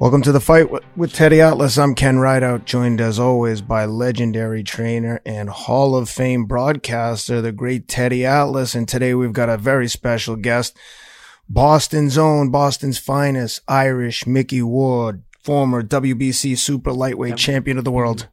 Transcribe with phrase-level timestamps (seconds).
[0.00, 1.76] Welcome to the fight with Teddy Atlas.
[1.76, 7.52] I'm Ken Rideout, joined as always by legendary trainer and Hall of Fame broadcaster, the
[7.52, 8.74] great Teddy Atlas.
[8.74, 10.74] And today we've got a very special guest,
[11.50, 18.28] Boston's own, Boston's finest, Irish Micky Ward, former WBC super lightweight champion of the world.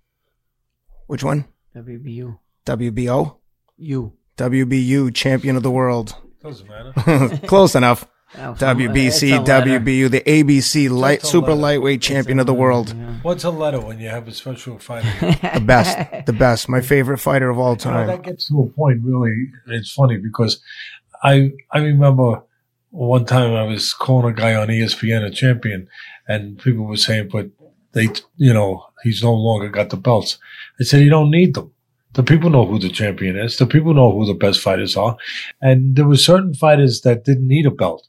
[1.07, 1.47] Which one?
[1.75, 2.39] WBU.
[2.65, 3.39] WBO?
[3.75, 4.13] You.
[4.37, 6.15] WBU champion of the world.
[6.41, 7.37] Doesn't matter.
[7.45, 8.07] Close enough.
[8.33, 9.45] That's WBC.
[9.45, 11.55] WBU, the ABC light, super letter.
[11.61, 12.93] lightweight champion of the world.
[13.23, 15.07] What's a letter when you have a special fighter?
[15.53, 16.67] The best, the best.
[16.69, 18.07] My favorite fighter of all Well, time.
[18.07, 19.01] that gets to a point.
[19.03, 19.33] Really,
[19.67, 20.59] it's funny because
[21.23, 22.43] I I remember
[22.91, 25.87] one time I was calling a guy on ESPN a champion,
[26.27, 27.47] and people were saying, "But
[27.93, 30.37] they, you know, he's no longer got the belts."
[30.79, 31.71] I said, "You don't need them.
[32.13, 33.57] The people know who the champion is.
[33.57, 35.15] The people know who the best fighters are,
[35.61, 38.07] and there were certain fighters that didn't need a belt."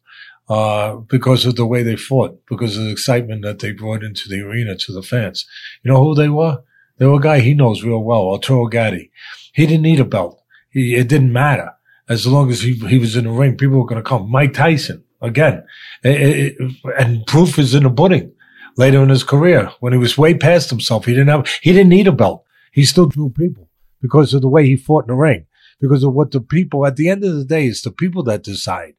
[0.48, 4.28] Uh, because of the way they fought, because of the excitement that they brought into
[4.30, 5.46] the arena to the fans.
[5.82, 6.62] You know who they were?
[6.96, 9.10] They were a guy he knows real well, Arturo Gatti.
[9.52, 10.40] He didn't need a belt.
[10.70, 11.72] He, it didn't matter.
[12.08, 14.30] As long as he, he was in the ring, people were going to come.
[14.30, 15.64] Mike Tyson, again.
[16.02, 18.32] It- it- and proof is in the pudding.
[18.78, 21.90] Later in his career, when he was way past himself, he didn't have, he didn't
[21.90, 22.44] need a belt.
[22.72, 23.68] He still drew people
[24.00, 25.46] because of the way he fought in the ring,
[25.80, 28.42] because of what the people, at the end of the day, it's the people that
[28.44, 28.94] decide.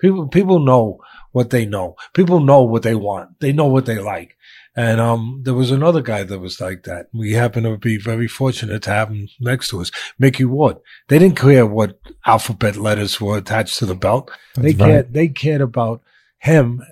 [0.00, 0.98] People, people know
[1.32, 1.96] what they know.
[2.12, 3.40] People know what they want.
[3.40, 4.36] They know what they like.
[4.76, 7.06] And um, there was another guy that was like that.
[7.12, 10.78] We happen to be very fortunate to have him next to us, Micky Ward.
[11.08, 14.32] They didn't care what alphabet letters were attached to the belt.
[14.56, 14.86] they That's right.
[14.88, 15.14] cared.
[15.14, 16.02] They cared about
[16.38, 16.82] him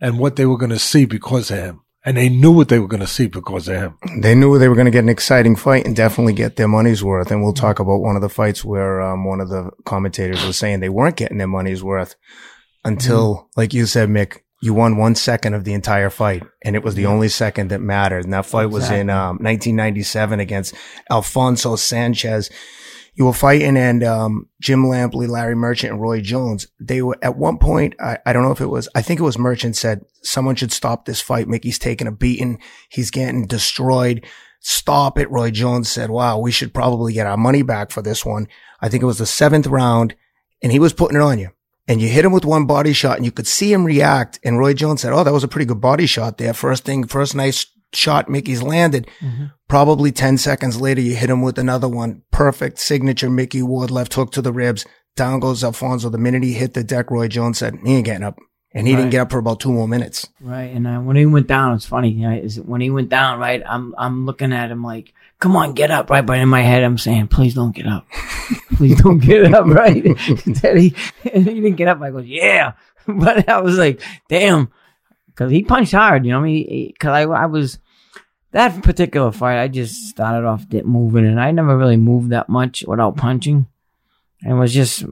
[0.00, 2.78] and what they were going to see because of him, and they knew what they
[2.78, 3.98] were going to see because of him.
[4.20, 7.02] They knew they were going to get an exciting fight and definitely get their money's
[7.02, 7.30] worth.
[7.30, 10.56] And we'll talk about one of the fights where um, one of the commentators was
[10.56, 12.14] saying they weren't getting their money's worth
[12.84, 16.82] until, like you said, Mick, you won one second of the entire fight, and it
[16.82, 18.24] was the only second that mattered.
[18.24, 20.74] And that fight was in um, 1997 against
[21.10, 22.50] Alfonso Sanchez.
[23.18, 26.68] You were fighting, and um, Jim Lampley, Larry Merchant, and Roy Jones.
[26.78, 27.96] They were at one point.
[27.98, 28.88] I, I don't know if it was.
[28.94, 31.48] I think it was Merchant said someone should stop this fight.
[31.48, 32.60] Micky's taking a beating.
[32.88, 34.24] He's getting destroyed.
[34.60, 35.28] Stop it.
[35.32, 38.46] Roy Jones said, "Wow, we should probably get our money back for this one."
[38.80, 40.14] I think it was the seventh round,
[40.62, 41.50] and he was putting it on you.
[41.88, 44.38] And you hit him with one body shot, and you could see him react.
[44.44, 46.54] And Roy Jones said, "Oh, that was a pretty good body shot there.
[46.54, 49.08] First thing, first nice shot Micky's landed."
[49.68, 52.22] Probably 10 seconds later, you hit him with another one.
[52.30, 54.86] Perfect signature Micky Ward left hook to the ribs.
[55.14, 56.08] Down goes Alfonso.
[56.08, 58.38] The minute he hit the deck, Roy Jones said, he ain't getting up.
[58.72, 60.28] And he didn't get up for about two more minutes.
[60.40, 60.70] Right.
[60.74, 62.24] And uh, when he went down, it's funny.
[62.24, 62.44] Right?
[62.44, 63.62] Is when he went down, right?
[63.66, 66.24] I'm I'm looking at him like, come on, get up, right?
[66.24, 68.06] But in my head, I'm saying, please don't get up.
[68.76, 70.04] please don't get up, right?
[70.46, 70.94] Then he,
[71.32, 72.00] and he didn't get up.
[72.00, 72.72] I go, yeah.
[73.06, 74.70] But I was like, damn.
[75.38, 76.88] Because he punched hard, you know I mean?
[76.92, 77.78] Because I, I was,
[78.50, 82.82] that particular fight, I just started off moving, and I never really moved that much
[82.88, 83.64] without punching.
[84.42, 85.04] And it was just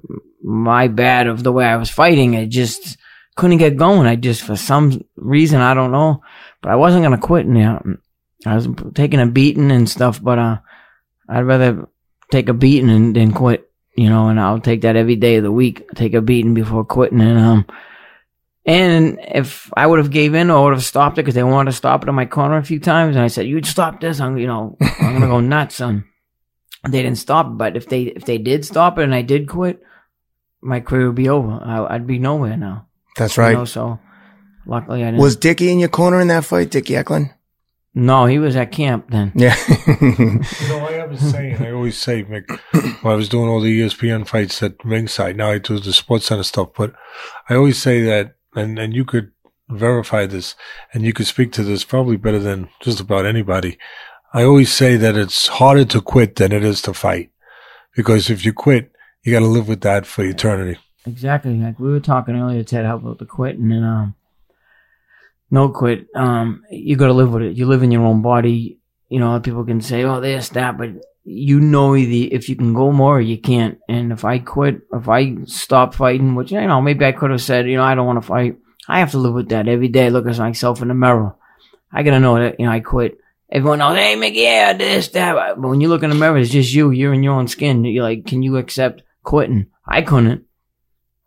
[0.43, 2.35] my bad of the way I was fighting.
[2.35, 2.97] I just
[3.37, 4.09] couldn't get going.
[4.09, 6.25] I just, for some reason, I don't know,
[6.61, 7.47] but I wasn't gonna quit.
[7.47, 7.85] Now
[8.45, 10.59] I was taking a beating and stuff, but uh,
[11.29, 11.87] I'd rather
[12.33, 13.71] take a beating than, than quit.
[13.95, 15.89] You know, and I'll take that every day of the week.
[15.95, 17.67] Take a beating before quitting, and um,
[18.67, 21.71] and if I would have gave in or would have stopped it because they wanted
[21.71, 24.21] to stop it in my corner a few times, and I said, "You'd stop this,"
[24.21, 25.81] I'm, you know, I'm gonna go nuts.
[25.81, 26.05] And
[26.89, 27.47] they didn't stop.
[27.47, 27.59] it.
[27.59, 29.83] But if they if they did stop it and I did quit,
[30.61, 31.53] my career would be over.
[31.63, 32.87] I, I'd be nowhere now.
[33.17, 33.53] That's You right.
[33.57, 33.99] know, so
[34.67, 35.21] luckily I didn't.
[35.21, 37.33] Was Dickie in your corner in that fight, Dickie Eklund?
[37.99, 39.33] no, he was at camp then.
[39.35, 39.57] Yeah.
[40.03, 41.57] You know, I have a saying.
[41.63, 42.51] I always say, Mick,
[43.03, 45.37] when I was doing all the ESPN fights at ringside.
[45.37, 46.93] Now I do the Sports Center stuff, but
[47.49, 49.33] I always say that, and and you could
[49.69, 50.55] verify this,
[50.93, 53.79] and you could speak to this probably better than just about anybody.
[54.33, 57.31] I always say that it's harder to quit than it is to fight,
[57.95, 58.93] because if you quit,
[59.23, 60.79] you got to live with that for eternity.
[61.07, 61.55] Exactly.
[61.55, 64.15] Like we were talking earlier, Ted, how about the quit and then um,
[65.51, 66.07] no quit.
[66.15, 67.57] Um, you got to live with it.
[67.57, 68.79] You live in your own body.
[69.09, 70.91] You know, people can say, "Oh, this, that," but
[71.29, 73.79] you know the if you can go more, you can't.
[73.89, 77.43] And if I quit, if I stop fighting, which you know, maybe I could have
[77.43, 78.57] said, you know, I don't want to fight.
[78.89, 80.09] I have to live with that every day.
[80.09, 81.35] Look at myself in the mirror.
[81.93, 83.19] I gotta know that you know I quit.
[83.51, 85.57] Everyone knows, hey, Micky, yeah, this, that.
[85.57, 86.91] But when you look in the mirror, it's just you.
[86.91, 87.85] You're in your own skin.
[87.85, 89.67] You're like, can you accept quitting?
[89.87, 90.45] I couldn't.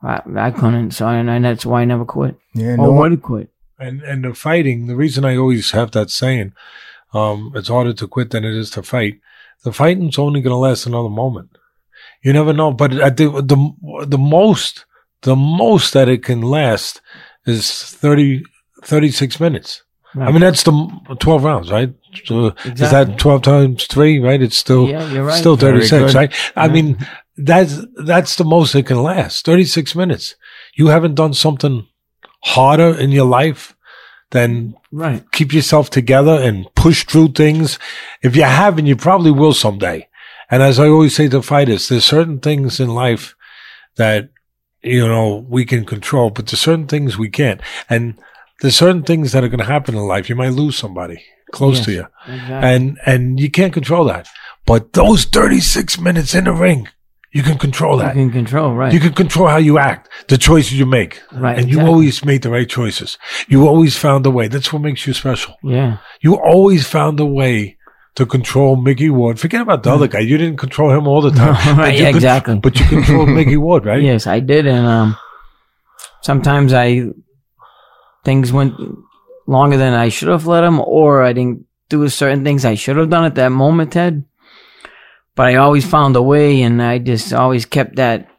[0.01, 0.91] I, I couldn't.
[0.91, 2.35] So, and, and that's why I never quit.
[2.53, 3.49] yeah, no one, would quit.
[3.77, 6.53] And and the fighting, the reason I always have that saying,
[7.13, 9.19] um, it's harder to quit than it is to fight.
[9.63, 11.49] The fighting's only going to last another moment.
[12.23, 12.71] You never know.
[12.71, 14.85] But I think the the most
[15.21, 17.01] the most that it can last
[17.45, 18.43] is 30,
[18.83, 19.83] 36 minutes.
[20.15, 20.71] I mean, that's the
[21.19, 21.93] 12 rounds, right?
[22.25, 24.41] So Is that 12 times three, right?
[24.41, 25.37] It's still, Yeah, right.
[25.37, 26.33] still 36, right?
[26.55, 26.97] I mean,
[27.37, 29.45] that's, that's the most it can last.
[29.45, 30.35] 36 minutes.
[30.75, 31.85] You haven't done something
[32.43, 33.75] harder in your life
[34.31, 35.23] than Right.
[35.31, 37.79] keep yourself together and push through things.
[38.21, 40.07] If you haven't, you probably will someday.
[40.51, 43.35] And as I always say to fighters, there's certain things in life
[43.97, 44.29] that,
[44.81, 47.61] you know, we can control, but there's certain things we can't.
[47.89, 48.15] And
[48.61, 50.29] there's certain things that are going to happen in life.
[50.29, 51.85] You might lose somebody close Yes.
[51.85, 52.55] to you Exactly.
[52.69, 54.27] and, and you can't control that.
[54.65, 56.87] But those 36 minutes in the ring,
[57.31, 58.15] you can control that.
[58.15, 58.91] you can control, right?
[58.93, 61.21] You can control how you act, the choices you make.
[61.31, 61.91] Right, And you exactly.
[61.91, 63.17] always made the right choices.
[63.47, 64.47] You always found a way.
[64.47, 65.55] That's what makes you special.
[65.63, 65.97] yeah.
[66.21, 67.77] You always found a way
[68.15, 69.39] to control Micky Ward.
[69.39, 70.19] Forget about the other guy.
[70.19, 71.55] You didn't control him all the time.
[71.77, 72.59] Right, But you yeah, con- exactly.
[72.59, 74.01] But you controlled Micky Ward, right?
[74.01, 75.15] Yes, I did, and um,
[76.21, 77.03] sometimes I
[78.25, 78.73] things went
[79.47, 82.97] longer than I should have let them, or I didn't do certain things I should
[82.97, 84.25] have done at that moment, Ted.
[85.35, 88.29] But I always found a way, and I just always kept that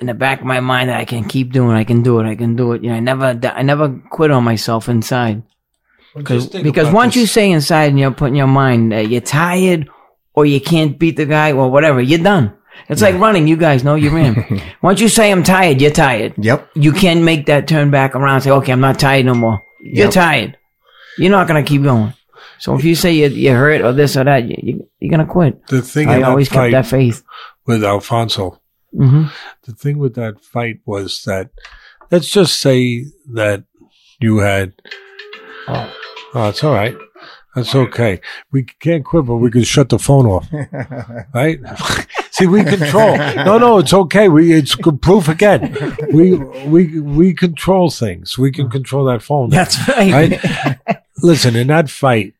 [0.00, 1.76] in the back of my mind that I can keep doing.
[1.76, 2.26] I can do it.
[2.26, 2.82] I can do it.
[2.82, 5.42] You know, I never, I never quit on myself inside.
[6.14, 9.88] Because Just because once you say inside and you're putting your mind that you're tired
[10.32, 12.56] or you can't beat the guy or whatever, you're done.
[12.88, 13.48] It's like running.
[13.48, 14.62] You guys know you ran.
[14.82, 16.34] once you say I'm tired, you're tired.
[16.38, 16.70] Yep.
[16.74, 19.62] You can't make that turn back around and say, okay, I'm not tired no more.
[19.80, 20.56] You're tired.
[21.18, 22.14] You're not going to keep going.
[22.64, 25.26] So if you say you're, you're hurt or this or that, you, you, you're going
[25.26, 25.66] to quit.
[25.66, 27.22] the thing I always kept that faith.
[27.66, 28.58] with Alfonso,
[28.90, 29.26] hmm
[29.64, 31.50] the thing with that fight was that,
[32.10, 33.64] let's just say that
[34.18, 34.72] you had,
[35.68, 35.92] Oh.
[36.34, 36.96] oh, it's all right.
[37.54, 38.22] That's okay.
[38.50, 40.48] We can't quit, but we can shut the phone off,
[41.34, 41.60] right?
[42.30, 43.16] See, we control.
[43.18, 44.28] No, no, it's okay.
[44.30, 45.76] We it's proof again.
[46.12, 48.36] We we we control things.
[48.38, 49.50] We can control that phone.
[49.50, 50.12] That's right.
[50.42, 50.98] Right?
[51.22, 52.34] Listen, in that fight,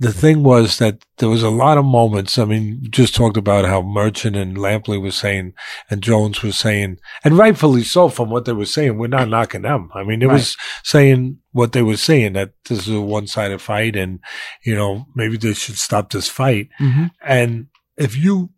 [0.00, 2.38] the thing was that there was a lot of moments.
[2.38, 5.54] I mean, you just talked about how Merchant and Lampley was saying,
[5.90, 8.98] and Jones was saying, and rightfully so from what they were saying.
[8.98, 9.90] We're not knocking them.
[9.94, 13.96] I mean, it was saying what they were saying that this is a one-sided fight,
[13.96, 14.20] and
[14.64, 16.68] you know maybe they should stop this fight.
[16.78, 17.66] hmm And
[17.96, 18.50] if you,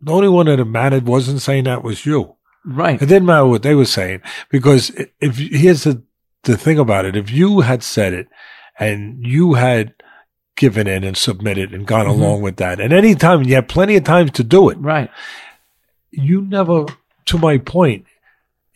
[0.00, 2.36] the only one that mattered wasn't saying that was you.
[2.64, 3.00] Right.
[3.00, 4.90] It didn't matter what they were saying because
[5.20, 6.04] if here's the
[6.44, 8.28] the thing about it, if you had said it
[8.78, 9.94] and you had
[10.60, 12.10] given in and submitted and gone Mhm.
[12.10, 15.08] along with that, and any time you had plenty of times to do it, Right.
[16.10, 16.84] you never,
[17.26, 18.04] to my point,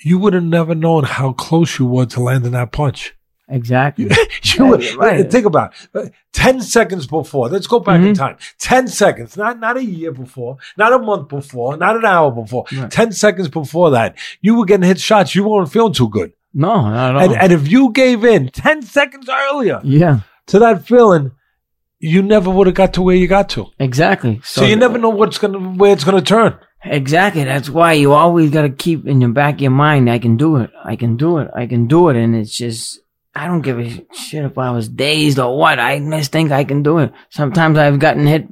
[0.01, 3.15] you would have never known how close you were to landing that punch.
[3.51, 4.09] Exactly.
[4.57, 5.31] You would, Right, right.
[5.31, 6.13] Think about it.
[6.33, 7.49] 10 seconds before.
[7.49, 8.17] Let's go back in Mhm.
[8.17, 8.37] time.
[8.59, 12.65] 10 seconds, not, not a year before, not a month before, not an hour before.
[12.75, 12.91] Right.
[12.91, 15.35] 10 seconds before that, you were getting hit shots.
[15.35, 16.33] You weren't feeling too good.
[16.55, 17.23] No, not at all.
[17.23, 21.33] And, and if you gave in 10 seconds earlier yeah, to that feeling,
[22.13, 23.67] you never would have got to where you got to.
[23.79, 24.41] exactly.
[24.45, 26.59] So, you never know what's going to, where it's going to turn.
[26.85, 27.45] Exactly.
[27.45, 30.37] That's why you always got to keep in your back of your mind, I can
[30.37, 30.71] do it.
[30.85, 31.49] I can do it.
[31.57, 32.17] I can do it.
[32.17, 33.01] And it's just,
[33.35, 35.79] I don't give a shit if I was dazed or what.
[35.79, 37.13] I just think I can do it.
[37.31, 38.47] Sometimes I've gotten hit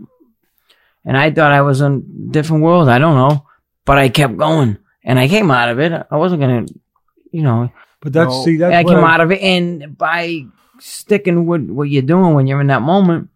[1.04, 1.92] and I thought I was in
[2.28, 2.88] a different world.
[2.88, 3.44] I don't know,
[3.84, 5.92] but I kept going and I came out of it.
[6.10, 6.74] I wasn't going to,
[7.32, 8.44] you know, But that's, No.
[8.44, 9.40] see, that's I came I- out of it.
[9.42, 10.46] And by
[10.80, 13.28] sticking with what you're doing when you're in that moment,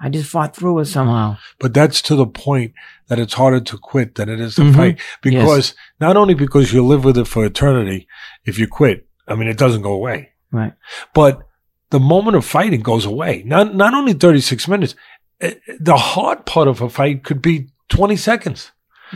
[0.00, 1.38] I just fought through it somehow.
[1.58, 2.72] But that's to the point
[3.08, 4.74] that it's harder to quit than it is to Mhm.
[4.76, 5.00] fight.
[5.22, 8.06] Because not only because you live with it for eternity,
[8.44, 10.30] if you quit, I mean, it doesn't go away.
[10.52, 10.72] Right.
[11.14, 11.42] But
[11.90, 13.42] the moment of fighting goes away.
[13.44, 14.94] Not, not only 36 minutes,
[15.40, 18.70] eh, the hard part of a fight could be 20 seconds.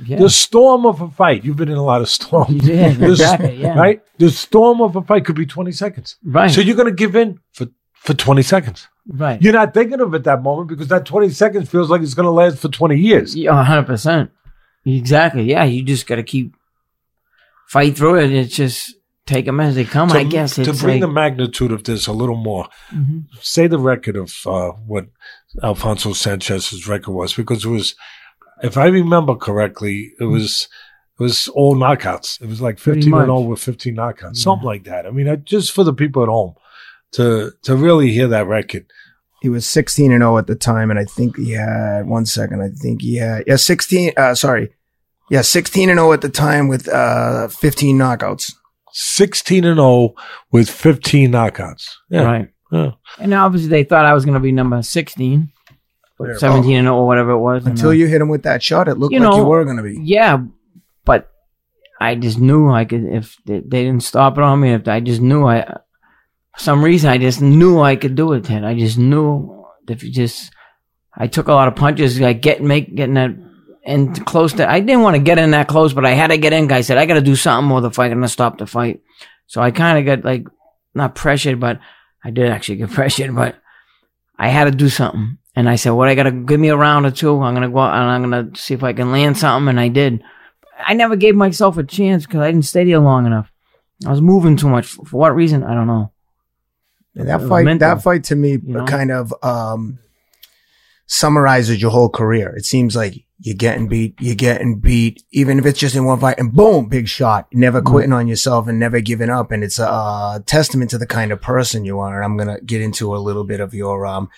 [0.04, 0.18] Yeah.
[0.18, 2.66] The storm of a fight, you've been in a lot of storms.
[2.68, 3.56] Yeah, exactly.
[3.60, 3.78] Yeah.
[3.78, 4.00] Right?
[4.18, 6.16] The storm of a fight could be 20 seconds.
[6.24, 6.50] Right.
[6.50, 7.66] So you're going to give in for,
[8.04, 8.88] for 20 seconds.
[9.08, 9.40] right.
[9.42, 12.26] You're not thinking of it that moment because that 20 seconds feels like it's going
[12.26, 13.34] to last for 20 years.
[13.36, 14.30] Yeah, hundred percent.
[14.84, 15.44] Exactly.
[15.44, 16.54] Yeah, you just got to keep
[17.68, 18.32] fight through it.
[18.32, 18.94] It's just
[19.26, 20.08] take them as they come.
[20.08, 23.26] to, I guess to bring like, the magnitude of this a little more, Mhm.
[23.40, 25.06] say the record of uh, what
[25.62, 27.94] Alfonso Sanchez's record was, because it was,
[28.62, 30.68] if I remember correctly, it was
[31.20, 32.40] it was all knockouts.
[32.42, 33.28] It was like fifteen and much.
[33.28, 34.42] all with fifteen knockouts, Yeah.
[34.42, 35.06] something like that.
[35.06, 36.54] I mean, I, just for the people at home
[37.12, 38.86] to to really hear that record.
[39.40, 42.62] He was 16 and 0 at the time, and I think he had one second.
[42.62, 44.12] I think he had yeah 16.
[44.16, 44.72] Uh, sorry,
[45.30, 48.52] yeah 16 and 0 at the time with uh 15 knockouts.
[48.94, 50.14] 16 and 0
[50.52, 51.88] with 15 knockouts.
[52.10, 52.22] Yeah.
[52.22, 52.48] right.
[52.70, 52.90] yeah.
[53.18, 55.50] And obviously they thought I was going to be number sixteen,
[56.18, 57.64] or seventeen and or whatever it was.
[57.64, 59.64] and, Until uh, you hit him with that shot, it looked You like you were
[59.64, 59.98] going to be.
[60.02, 60.38] yeah,
[61.04, 61.30] but
[62.00, 64.72] I just knew I could if they, they didn't stop it on me.
[64.74, 65.82] If I just knew I for
[66.56, 68.44] some reason, I just knew I could do it.
[68.44, 70.52] Ted, I just knew if you just,
[71.14, 73.30] I took a lot of punches, like get make getting that
[73.84, 74.70] and close to.
[74.70, 76.70] I didn't want to get in that close, but I had to get in.
[76.70, 79.00] I said I got to do something, or the fight gonna stop the fight.
[79.46, 80.46] So I kind of got like
[80.94, 81.80] not pressured, but
[82.24, 83.56] I did actually get pressured, but
[84.38, 85.38] I had to do something.
[85.54, 86.08] And I said, "What?
[86.08, 87.40] I got to give me a round or two.
[87.40, 89.88] I'm gonna go out and I'm gonna see if I can land something." And I
[89.88, 90.22] did.
[90.78, 93.52] I never gave myself a chance because I didn't stay there long enough.
[94.06, 94.86] I was moving too much.
[94.86, 95.62] For what reason?
[95.62, 96.12] I don't know.
[97.14, 98.84] And that fight, mental, that fight to me you know?
[98.86, 99.98] kind of um,
[101.06, 102.54] summarizes your whole career.
[102.56, 106.20] It seems like you're getting beat, you're getting beat, even if it's just in one
[106.20, 107.48] fight, and boom, big shot.
[107.52, 107.90] Never Mm-hmm.
[107.90, 109.50] quitting on yourself and never giving up.
[109.50, 112.16] And it's a, uh testament to the kind of person you are.
[112.16, 114.30] And I'm gonna get into a little bit of your um,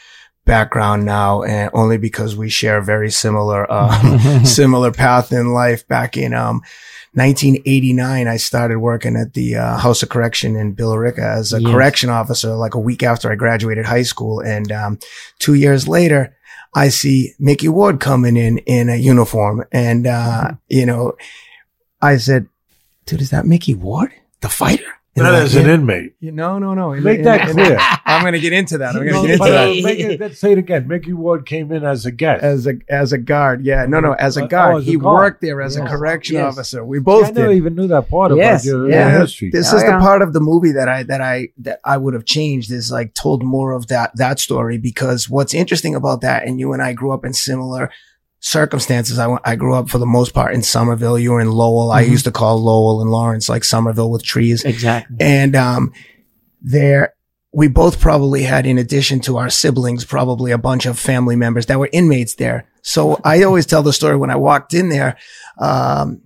[0.44, 5.86] background now, and only because we share very similar uh, similar path in life.
[5.88, 6.62] Back in um,
[7.14, 11.70] 1989, I started working at the uh, House of Correction in Billerica as a Yes.
[11.70, 14.40] correction officer, like a week after I graduated high school.
[14.40, 14.98] And um,
[15.38, 16.34] two years later,
[16.74, 21.12] I see Micky Ward coming in in a uniform, and uh, you know,
[22.02, 22.48] I said,
[23.06, 24.10] "Dude, is that Micky Ward,
[24.40, 24.84] the fighter?"
[25.16, 26.14] And Not as an inmate.
[26.18, 26.90] You- No, no, no.
[26.94, 27.76] Make that clear.
[28.04, 28.97] I'm going to get into that.
[28.97, 29.83] I'm going No, to get into uh, that.
[29.85, 30.88] make it- let's say it again.
[30.88, 32.42] Micky Ward came in as a guest.
[32.42, 34.76] As a as a guard, yeah, no, no, as a Oh, guard.
[34.78, 35.14] as a he guard.
[35.14, 36.54] worked there as a correction Yes.
[36.54, 36.85] officer.
[36.85, 37.59] We both I never did.
[37.59, 39.21] even knew that part Yes, about your, yeah.
[39.21, 39.50] history.
[39.50, 42.14] This Oh, is the part of the movie that I that I that I would
[42.14, 46.44] have changed is like told more of that that story because what's interesting about that
[46.44, 47.88] and you and I grew up in similar
[48.46, 49.18] circumstances.
[49.18, 51.18] I I grew up for the most part in Somerville.
[51.18, 51.90] You were in Lowell.
[51.90, 52.10] I Mhm.
[52.10, 54.62] used to call Lowell and Lawrence like Somerville with trees.
[54.64, 55.16] exactly.
[55.18, 55.92] And um,
[56.60, 57.14] there,
[57.52, 61.66] we both probably had, in addition to our siblings, probably a bunch of family members
[61.66, 62.66] that were inmates there.
[62.82, 65.16] So I always tell the story when I walked in there.
[65.58, 66.20] Um,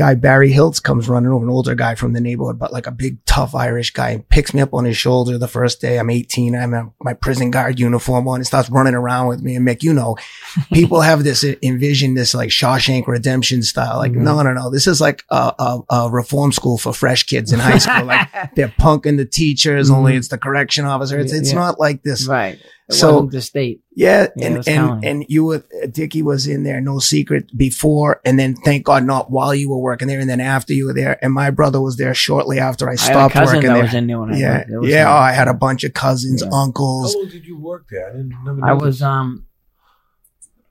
[0.00, 2.90] guy Barry Hiltz comes running over, an older guy from the neighborhood, but like a
[2.90, 5.98] big tough Irish guy, and picks me up on his shoulder the first day.
[5.98, 6.56] I'm 18.
[6.56, 8.36] I'm in my prison guard uniform on.
[8.36, 9.56] and starts running around with me.
[9.56, 10.16] And Mick, you know,
[10.72, 13.98] people have this envision this like Shawshank Redemption style.
[13.98, 14.22] Like, Mhm.
[14.22, 14.70] no, no, no.
[14.70, 18.04] This is like a, a, a reform school for fresh kids in high school.
[18.06, 20.18] Like they're punking the teachers, only Mhm.
[20.18, 21.18] it's the correction officer.
[21.18, 21.58] It's it's Yeah.
[21.58, 22.26] not like this.
[22.26, 22.58] right.
[22.88, 23.82] It So- the state.
[23.92, 28.38] Yeah, Yeah, and and and you were Dickie was in there, no secret before, and
[28.38, 31.18] then thank God not while you were working there, and then after you were there,
[31.24, 33.74] and my brother was there shortly after I I had a stopped cousin working that
[33.74, 33.82] there.
[33.82, 34.58] was in there yeah.
[34.60, 35.12] It was, yeah.
[35.12, 36.50] Oh, I had a bunch of cousins, Yeah.
[36.52, 37.14] How uncles.
[37.16, 38.08] long did you work there?
[38.08, 39.46] I didn't never I was um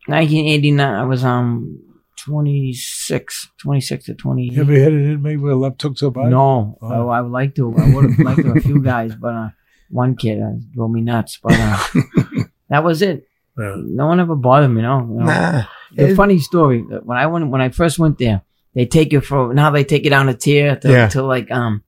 [0.08, 0.94] 1989.
[0.94, 1.82] I was um
[2.26, 4.44] 26, 26 to 20.
[4.54, 6.24] You ever hit an inmate with a left hook to the?
[6.30, 7.10] No, Oh.
[7.10, 7.76] I, I would like to.
[7.78, 9.50] I would have liked to a few guys, but uh,
[9.90, 11.38] one kid uh, drove me nuts.
[11.42, 11.84] But uh,
[12.70, 13.28] that was it.
[13.58, 13.76] Yeah.
[13.78, 14.82] No one ever bothered me.
[14.82, 15.00] No.
[15.00, 15.26] you know.
[15.26, 18.42] Nah, The funny story uh, when I went when I first went there,
[18.74, 21.08] they take you for now they take you down a tier to, Yeah.
[21.10, 21.84] to like um,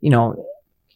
[0.00, 0.46] you know,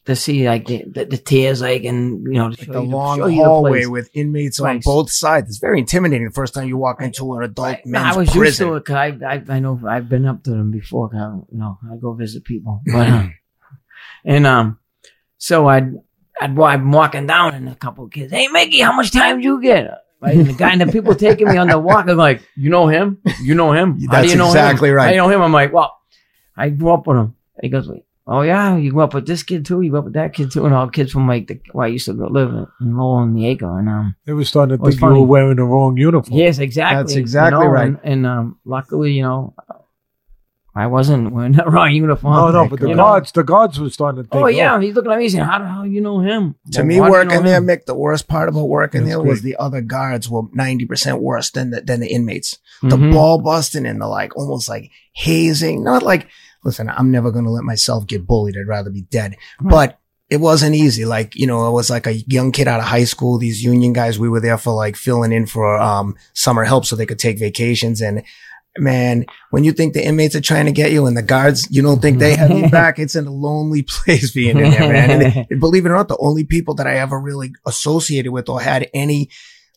[0.05, 3.27] to see like the, the, the tiers like and you know like the long show
[3.27, 3.87] the hallway place.
[3.87, 5.49] with inmates on both sides.
[5.49, 7.85] It's very intimidating the first time you walk into an adult Right.
[7.85, 8.67] No, men's I was used prison.
[8.67, 11.09] to it 'cause I, I I know I've been up to them before.
[11.09, 13.33] 'cause I, you know, I go visit people, but um,
[14.25, 14.79] and um,
[15.37, 15.69] so
[16.39, 19.11] I'd I'd wa- I'm walking down and a couple of kids, hey Micky, how much
[19.11, 19.91] time do you get?
[20.21, 22.69] Right, and the guy and the people taking me on the walk, I'm like, you
[22.69, 23.21] know him?
[23.41, 23.93] You know him?
[23.99, 24.95] How do That's you know exactly him?
[24.95, 25.03] right.
[25.03, 25.41] How do you know him?
[25.41, 25.97] I'm like, well,
[26.57, 27.35] I grew up with him.
[27.55, 27.89] And he goes,
[28.27, 29.81] oh yeah, you grew up with this kid too.
[29.81, 31.89] You grew up with that kid too, and all kids from like the where I
[31.89, 34.15] used to go live in Lowell and the Acre, and um.
[34.25, 36.37] They were starting to It was think you were wearing the wrong uniform.
[36.37, 36.97] Yes, exactly.
[36.97, 37.87] That's exactly you know, right.
[37.87, 39.53] And, and um, luckily, you know,
[40.75, 42.33] I wasn't wearing the wrong uniform.
[42.35, 42.89] No, no, thank but the God.
[42.91, 43.03] You know?
[43.03, 44.43] guards, the guards were starting to think.
[44.43, 46.85] Oh yeah, he's looking at me saying, "How the hell you know him?" To Well,
[46.87, 47.65] me, why do you working know there, him?
[47.67, 49.55] Mick, the worst part about working That's there was great.
[49.55, 52.57] the other guards were 90% worse than the, than the inmates.
[52.83, 53.11] The Mhm.
[53.13, 55.83] ball busting and the like, almost like hazing.
[55.83, 56.27] Not like,
[56.63, 58.55] listen, I'm never going to let myself get bullied.
[58.57, 59.35] I'd rather be dead.
[59.61, 59.71] Right.
[59.71, 59.99] But
[60.29, 61.05] it wasn't easy.
[61.05, 63.39] Like, you know, I was like a young kid out of high school.
[63.39, 66.95] These union guys, we were there for like filling in for, um, summer help so
[66.95, 67.99] they could take vacations.
[67.99, 68.21] And
[68.77, 71.81] man, when you think the inmates are trying to get you and the guards, you
[71.81, 72.99] don't think they have you back.
[72.99, 75.09] It's in a lonely place being in there, man.
[75.11, 78.47] And it- believe it or not, the only people that I ever really associated with
[78.49, 79.29] or had any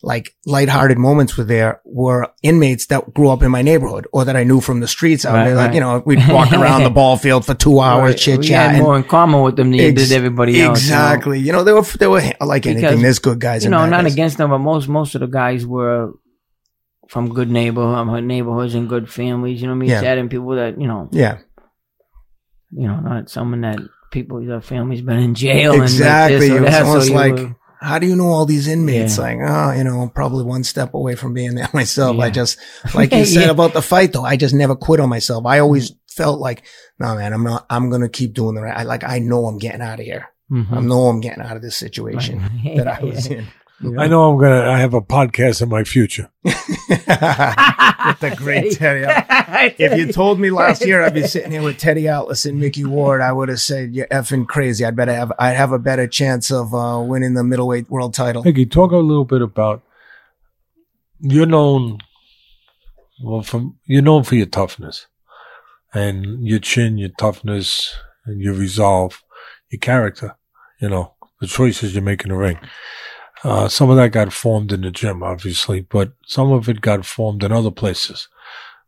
[0.05, 4.35] like lighthearted moments with there were inmates that grew up in my neighborhood or that
[4.35, 5.55] I knew from the streets out Right, there.
[5.55, 5.75] Like, right.
[5.75, 8.17] you know, we'd walk around the ball field for two hours, Right.
[8.17, 8.81] chit chat.
[8.81, 10.83] more in common with them than you Ex- did everybody else.
[10.83, 10.97] you know?
[10.97, 11.39] Exactly.
[11.39, 12.81] You know, they were, they were like anything.
[12.83, 14.11] Because, There's good guys You know, not guys.
[14.13, 16.11] against them, but most most of the guys were
[17.09, 19.61] from good neighborhood neighborhoods and good families.
[19.61, 19.89] You know what I mean?
[19.89, 20.01] Yeah.
[20.01, 21.39] Chad and people that you know, Yeah.
[22.71, 23.79] you know, not someone that
[24.11, 25.81] people their families been in jail.
[25.81, 26.49] Exactly.
[26.49, 29.17] And It like or almost so like, were- how do you know all these inmates?
[29.17, 29.23] Yeah.
[29.23, 32.17] Like, oh, you know, I'm probably one step away from being there myself.
[32.19, 32.57] I just,
[32.95, 33.51] like you said Yeah.
[33.51, 35.45] about the fight though, I just never quit on myself.
[35.45, 36.63] I always felt like,
[36.99, 38.77] no, man, I'm not, I'm going to keep doing the right.
[38.77, 40.27] I like, I know I'm getting out of here.
[40.51, 40.71] Mhm.
[40.71, 42.77] I know I'm getting out of this situation Right.
[42.77, 43.47] that I was in.
[43.99, 44.69] I know I'm gonna.
[44.69, 46.29] I have a podcast in my future.
[46.43, 49.05] With the great Teddy.
[49.05, 52.59] Out- If you told me last year I'd be sitting here with Teddy Atlas and
[52.59, 54.83] Micky Ward, I would have said you're effing crazy.
[54.83, 58.43] I'd better have I'd have a better chance of uh, winning the middleweight world title.
[58.43, 59.81] Micky, talk a little bit about.
[61.19, 61.99] You're known,
[63.23, 65.07] well, from you're known for your toughness,
[65.93, 69.23] and your chin, your toughness, and your resolve,
[69.69, 70.35] your character.
[70.81, 72.57] You know the choices you make in the ring.
[73.43, 77.05] Uh, some of that got formed in the gym, obviously, but some of it got
[77.05, 78.29] formed in other places.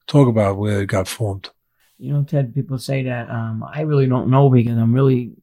[0.08, 1.50] Talk about where it got formed.
[1.98, 3.30] You know, Ted, people say that.
[3.30, 5.34] Um, I really don't know because I'm really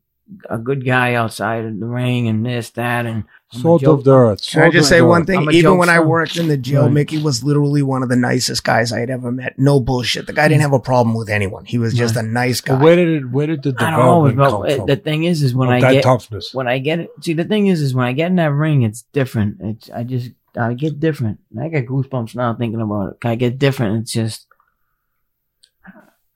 [0.49, 3.25] a good guy outside of the ring and this, that, and
[3.55, 4.49] I'm Salt of the earth.
[4.49, 5.51] Can I Salt just of say one thing?
[5.53, 6.93] Even when I worked in the jail, Right.
[6.93, 9.59] Micky was literally one of the nicest guys I had ever met.
[9.59, 10.27] No bullshit.
[10.27, 10.65] The guy didn't mm.
[10.65, 11.65] have a problem with anyone.
[11.65, 12.75] He was just a nice guy.
[12.75, 13.31] But where did it?
[13.31, 14.87] Where did the I don't know, development come but from?
[14.87, 16.55] the thing is, is when Of I that get toughness.
[16.55, 17.11] when I get it.
[17.21, 19.59] See, the thing is, is when I get in that ring, it's different.
[19.61, 21.41] It's I just I get different.
[21.61, 23.27] I get goosebumps now thinking about it.
[23.27, 24.03] I get different.
[24.03, 24.47] It's just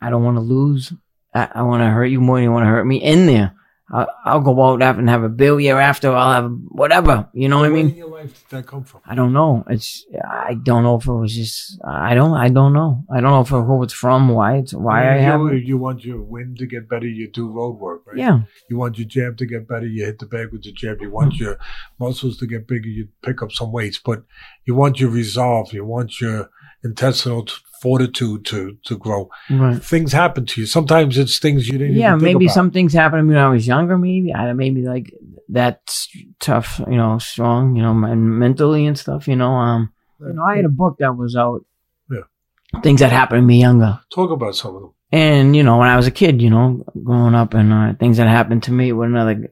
[0.00, 0.92] I don't want to lose.
[1.34, 3.54] I, I want to hurt you more than you want to hurt me in there.
[3.88, 6.11] I'll, I'll go out and have a bill year after.
[6.12, 7.28] I'll have whatever.
[7.33, 7.90] You know what I Where mean?
[7.90, 9.00] in your life did that come from?
[9.07, 9.64] I don't know.
[9.71, 13.05] It's I don't know if it was just I don't I don't know.
[13.12, 15.55] I don't know if who it's from, why it's why I you, have.
[15.62, 18.16] you want your wind to get better, you do road work, right?
[18.16, 21.00] Yeah, You want your jab to get better, you hit the bag with your jab.
[21.00, 21.57] You want your
[22.00, 24.00] muscles to get bigger, you pick up some weights.
[24.05, 24.25] But
[24.64, 26.50] you want your resolve, you want your
[26.87, 27.47] intestinal
[27.83, 29.28] fortitude to to grow.
[29.50, 29.83] right.
[29.83, 30.66] Things happen to you.
[30.66, 31.97] Sometimes it's things you didn't.
[31.97, 32.55] Yeah, even think maybe about.
[32.55, 33.99] some things happened to me when I was younger.
[33.99, 35.12] Maybe I maybe like
[35.50, 36.09] that s-
[36.40, 39.28] tough, you know, strong, you know, and mentally and stuff.
[39.28, 41.64] You know, um, you know, I had a book that was out.
[42.11, 42.81] Yeah.
[42.83, 44.93] Things that happened to me younger, Talk about some of them.
[45.12, 48.16] and you know, when I was a kid, you know, growing up, and uh, things
[48.16, 49.51] that happened to me with another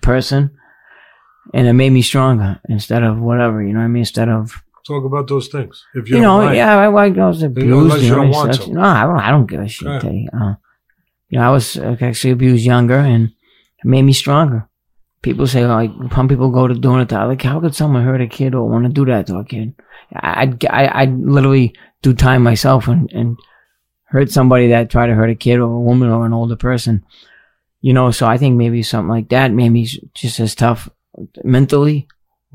[0.00, 0.50] person,
[1.54, 3.62] and it made me stronger instead of whatever.
[3.62, 4.00] You know what I mean?
[4.00, 5.84] Instead of Talk about those things.
[5.94, 6.56] If you, you, know, mind.
[6.56, 8.04] yeah, I, was abused.
[8.04, 8.72] You know, want to.
[8.72, 9.18] No, I don't.
[9.18, 10.00] I don't give a shit.
[10.00, 10.28] Teddy.
[10.32, 10.54] Uh,
[11.28, 13.24] you know, I was uh, actually abused younger, and
[13.78, 14.68] it made me stronger.
[15.22, 18.20] People say like some people go to doing it to like how could someone hurt
[18.20, 19.74] a kid or want to do that to a kid?
[20.14, 23.36] I I'd, I I'd literally do time myself and and
[24.04, 27.04] hurt somebody that tried to hurt a kid or a woman or an older person.
[27.80, 30.88] You know, so I think maybe something like that made me just as tough
[31.42, 32.06] mentally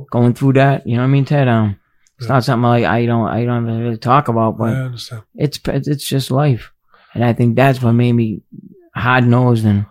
[0.10, 0.88] going through that.
[0.88, 1.50] You know what I mean, Ted?
[1.50, 1.78] Um,
[2.22, 2.34] it's Yeah.
[2.36, 4.94] not something like I don't I don't really talk about, but
[5.36, 6.72] it's it's just life,
[7.16, 8.42] and I think that's what made me
[8.96, 9.86] hard nosed and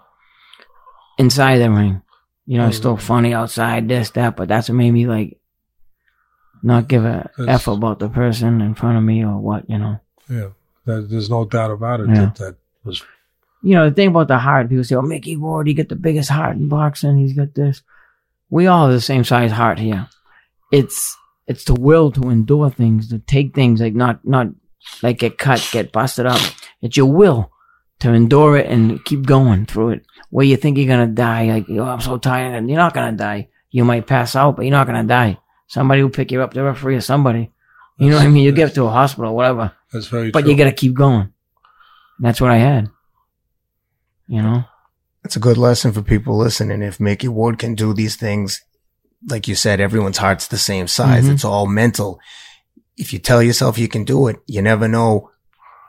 [1.18, 2.02] inside the ring.
[2.46, 5.38] You know, it's oh, still funny outside this that, but that's what made me like
[6.62, 9.68] not give a That's- f about the person in front of me or what.
[9.68, 10.48] You know, Yeah,
[10.84, 12.14] There- there's no doubt about it Yeah.
[12.26, 13.02] that that was.
[13.62, 14.68] you know the thing about the heart.
[14.68, 17.18] People say, "Oh, Micky Ward, he got the biggest heart in boxing.
[17.18, 17.82] He's got this."
[18.50, 20.06] We all have the same size heart here.
[20.72, 21.16] It's
[21.50, 24.46] it's the will to endure things, to take things like not not
[25.02, 26.40] like get cut, get busted up.
[26.80, 27.50] It's your will
[27.98, 30.06] to endure it and keep going through it.
[30.30, 33.16] Where you think you're gonna die, like oh, I'm so tired, and you're not gonna
[33.16, 33.48] die.
[33.72, 35.38] You might pass out, but you're not gonna die.
[35.66, 37.50] Somebody will pick you up, the referee or somebody.
[37.98, 38.44] You know what I mean?
[38.44, 40.50] You get to a hospital, whatever, That's very but true.
[40.52, 41.32] you gotta keep going.
[42.18, 42.88] And that's what I had.
[44.28, 44.64] You know.
[45.24, 46.80] That's a good lesson for people listening.
[46.80, 48.62] If Micky Ward can do these things,
[49.28, 51.24] like you said, everyone's heart's the same size.
[51.26, 51.32] Mhm.
[51.34, 52.18] It's all mental.
[52.96, 55.30] If you tell yourself you can do it, you never know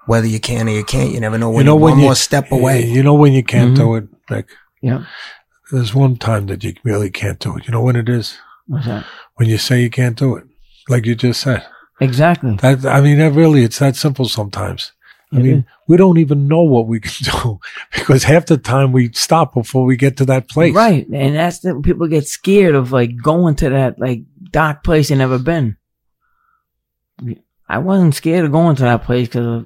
[0.06, 1.12] whether you can or you can't.
[1.12, 2.86] You never know when You know you're when one you- more step away.
[2.86, 3.76] You know when you can't Mhm.
[3.78, 4.48] do it, Nick.
[4.82, 5.04] Yeah.
[5.72, 7.66] There's one time that you really can't do it.
[7.66, 8.38] You know when it is?
[8.68, 9.06] What's that?
[9.36, 10.44] When you say you can't do it,
[10.90, 11.64] like you just said.
[12.00, 12.56] Exactly.
[12.62, 14.92] That I mean, that really, it's that simple sometimes.
[15.34, 17.60] I mean, we don't even know what we can do
[17.94, 20.76] because half the time we stop before we get to that place.
[20.76, 21.08] Right.
[21.08, 25.16] And that's the people get scared of like going to that like dark place they
[25.16, 25.78] never been.
[27.70, 29.64] I wasn't scared of going to that place because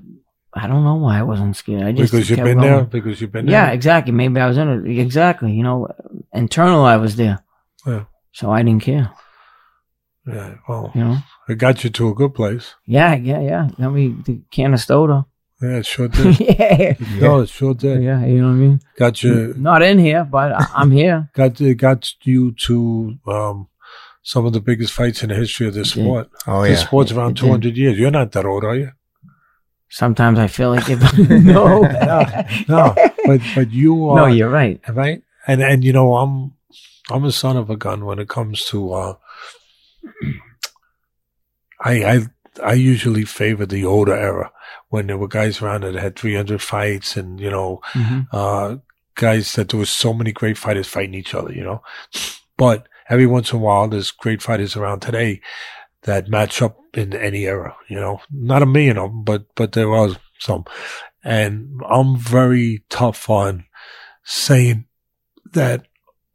[0.54, 1.84] I don't know why I wasn't scared.
[1.84, 2.70] I just Because you've been going.
[2.72, 2.84] there.
[2.86, 3.54] Because you've been there.
[3.68, 4.14] Yeah, exactly.
[4.14, 5.00] Maybe I was in it.
[5.00, 5.52] Exactly.
[5.54, 5.88] You know,
[6.32, 7.44] internal I was there.
[7.88, 8.06] Yeah.
[8.34, 9.12] So I didn't care.
[10.28, 10.56] Yeah.
[10.68, 11.18] Well, You know.
[11.50, 12.76] it got you to a good place.
[12.86, 13.70] Yeah, yeah, yeah.
[13.80, 15.26] Got me the Canastota.
[15.62, 16.40] Yeah, it sure did.
[16.40, 16.94] yeah.
[17.20, 18.04] no, it sure did.
[18.04, 18.80] Yeah, you know what I mean?
[18.98, 19.54] Got you.
[19.58, 21.30] Not in here, but I- I'm here.
[21.34, 23.68] Got got you to um,
[24.22, 26.02] some of the biggest fights in the history of this did.
[26.04, 26.30] sport.
[26.46, 26.86] Oh This yeah.
[26.88, 27.46] sport's around It did.
[27.46, 27.98] 200 years.
[27.98, 28.92] You're not that old, are you?
[29.90, 31.82] Sometimes I feel like if no,
[32.68, 32.94] No,
[33.26, 34.16] but but you are.
[34.18, 34.82] no, you're right.
[34.90, 35.22] right?
[35.48, 36.54] And and you know, I'm
[37.10, 39.14] I'm a son of a gun when it comes to uh
[41.82, 42.20] I I
[42.64, 44.52] I usually favor the older era
[44.90, 48.76] when there were guys around that had 300 fights and you know hmm uh
[49.16, 51.82] guys that there was so many great fighters fighting each other, you know.
[52.58, 55.42] But every once in a while, there's great fighters around today
[56.04, 58.22] that match up in any era, you know.
[58.32, 60.66] Not a million of them, but but there was some.
[61.24, 63.66] And I'm very tough on
[64.24, 64.86] saying
[65.54, 65.88] that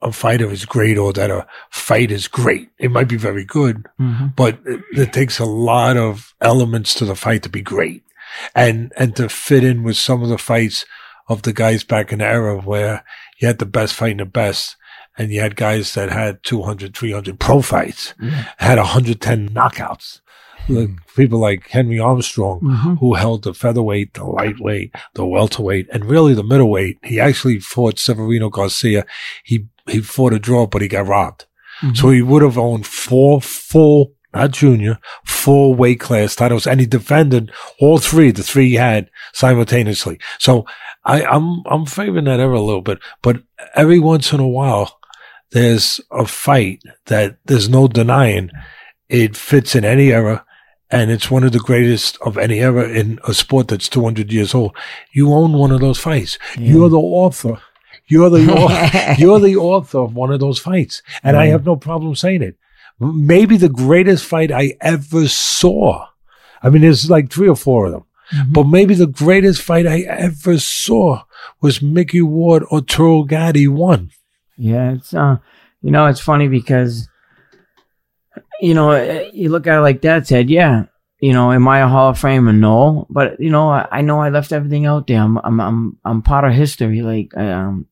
[0.02, 2.70] a fighter is great or that a fight is great.
[2.78, 7.04] It might be very good, hmm but it, it takes a lot of elements to
[7.04, 8.02] the fight to be great
[8.54, 10.84] and and to fit in with some of the fights
[11.28, 13.04] of the guys back in the era where
[13.38, 14.76] you had the best fighting the best
[15.18, 18.46] and you had guys that had 200 300 pro fights Yeah.
[18.58, 20.20] had 110 knockouts
[20.68, 26.04] like people like henry armstrong hmm who held the featherweight, the lightweight, the welterweight, and
[26.04, 26.98] really the middleweight.
[27.02, 29.04] He actually fought Ceferino Garcia.
[29.42, 31.46] He he fought a draw, but he got robbed.
[31.94, 36.86] So he would have owned four full, not junior, four weight class titles, and he
[36.86, 40.18] defended all three, the three he had simultaneously.
[40.38, 40.66] So
[41.04, 43.42] I, I'm I'm favoring that era a little bit, but
[43.74, 44.98] every once in a while,
[45.50, 48.50] there's a fight that there's no denying
[49.10, 50.44] it fits in any era.
[50.92, 54.54] And it's one of the greatest of any era in a sport that's 200 years
[54.54, 54.74] old.
[55.12, 56.36] You own one of those fights.
[56.58, 57.60] You're the author.
[58.08, 59.14] You're the author.
[59.18, 61.00] You're the author of one of those fights.
[61.22, 62.56] And I have no problem saying it.
[63.00, 66.06] Maybe the greatest fight I ever saw.
[66.62, 68.52] I mean, there's like three or four of them, Mhm.
[68.52, 71.22] but maybe the greatest fight I ever saw
[71.62, 74.10] was Micky Ward Arturo Gatti won.
[74.58, 75.36] Yeah, it's uh,
[75.80, 77.08] you know, it's funny because,
[78.60, 80.84] you know, eh, you look at it like Dad said, yeah,
[81.20, 82.54] you know, am I a Hall of Famer?
[82.54, 85.20] No, but you know, I, I know I left everything out there.
[85.22, 87.00] I'm, I'm, I'm, I'm part of history.
[87.02, 87.86] Like, um,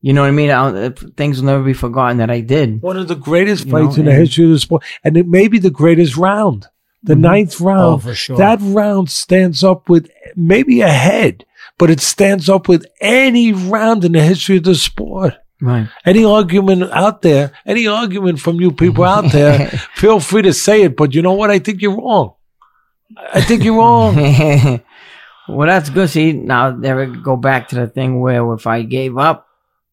[0.00, 0.50] you know what I mean?
[0.50, 2.80] I'll, things will never be forgotten that I did.
[2.82, 4.84] One of the greatest You fights know, in the history of the sport.
[5.04, 6.66] And it may be the greatest round.
[7.02, 7.20] The Mhm.
[7.20, 7.94] ninth round.
[7.94, 8.36] Oh, for sure.
[8.36, 11.44] That round stands up with maybe a head,
[11.78, 15.34] but it stands up with any round in the history of the sport.
[15.60, 15.88] Right.
[16.04, 20.82] Any argument out there, any argument from you people out there, feel free to say
[20.82, 20.96] it.
[20.96, 21.50] But you know what?
[21.50, 22.34] I think you're wrong.
[23.34, 24.14] I think you're wrong.
[25.48, 26.10] well, that's good.
[26.10, 29.47] See, now there we go back to the thing where if I gave up,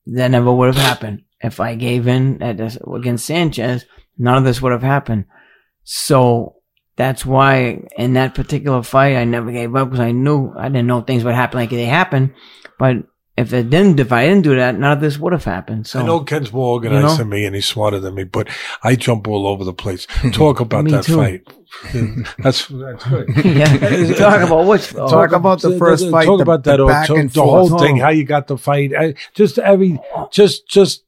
[0.08, 1.24] that never would have happened.
[1.42, 3.86] If I gave in this, against Sanchez,
[4.18, 5.26] none of this would have happened.
[5.84, 6.56] So
[6.96, 10.88] that's why in that particular fight, I never gave up because I knew I didn't
[10.88, 12.34] know things would happen like they happened.
[12.80, 12.98] But
[13.38, 15.88] if it didn't, if I didn't do that, none of this would have happened.
[15.88, 17.18] So I know Ken's more organized You know?
[17.18, 18.48] than me and he's smarter than me, but
[18.82, 20.08] I jump all over the place.
[20.32, 21.18] Talk about that too.
[21.18, 21.48] fight.
[22.40, 23.28] that's that's good.
[23.44, 24.92] yeah, talk about which.
[24.92, 26.80] Talk about the first fight, Talk the- about that.
[26.80, 27.70] or back talk- and the forth.
[27.70, 27.84] whole oh.
[27.84, 30.00] thing, how you got the fight, I, just every,
[30.32, 31.04] just just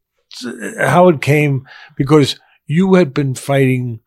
[0.46, 4.02] uh, how it came because you had been fighting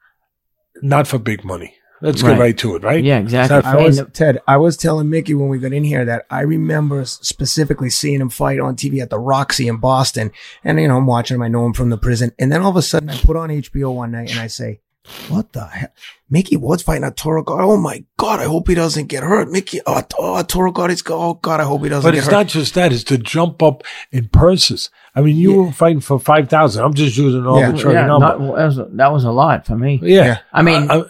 [0.82, 1.74] not for big money.
[2.02, 2.38] Let's get Right.
[2.40, 3.02] right to it, right?
[3.04, 3.60] Yeah, exactly.
[3.62, 4.40] I was Ted.
[4.48, 8.30] I was telling Micky when we got in here that I remember specifically seeing him
[8.30, 10.30] fight on TV at the Roxy in Boston,
[10.64, 11.42] and you know I'm watching him.
[11.42, 13.50] I know him from the prison, and then all of a sudden I put on
[13.50, 14.80] HBO one night and I say,
[15.28, 15.88] "What the hell?
[16.30, 17.60] Micky Ward's fighting Arturo Gatti.
[17.62, 18.40] Oh my God!
[18.40, 19.50] I hope he doesn't get hurt.
[19.50, 21.20] Micky, oh, oh Toro God, he's go.
[21.20, 22.32] Oh God, I hope he doesn't But get it's hurt.
[22.32, 23.82] not just that; it's to jump up
[24.12, 24.88] in purses.
[25.14, 25.66] I mean, you Yeah.
[25.66, 26.82] were fighting for five thousand.
[26.84, 27.66] I'm just using an Yeah.
[27.66, 28.26] arbitrary yeah, number.
[28.26, 30.00] not- that, was, that was a lot for me.
[30.02, 30.24] yeah.
[30.24, 30.38] Yeah.
[30.52, 31.04] I mean, I-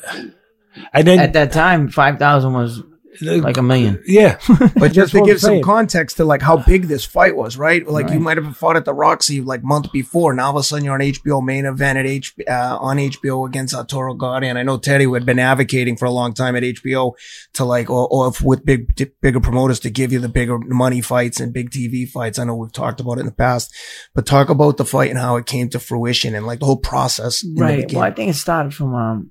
[0.92, 2.83] and then at that time, five thousand was
[3.20, 4.02] like a million.
[4.06, 4.38] yeah,
[4.76, 5.62] But just to give some saying.
[5.62, 7.87] context to like how big this fight was, right?
[7.87, 10.33] Like you might have fought at the Roxy like month before.
[10.33, 13.46] Now all of a sudden you're on HBO main event at H uh, on HBO
[13.46, 14.46] against Arturo Gatti.
[14.46, 17.12] And I know Teddy who had been advocating for a long time at HBO
[17.54, 20.59] to like, or, or if with big, t- bigger promoters to give you the bigger
[20.59, 22.38] money fights and big TV fights.
[22.38, 23.74] I know we've talked about it in the past,
[24.14, 26.76] but talk about the fight and how it came to fruition and like the whole
[26.76, 27.42] process.
[27.42, 27.92] in the Right.
[27.92, 28.04] Well.
[28.04, 29.30] I think it started from um,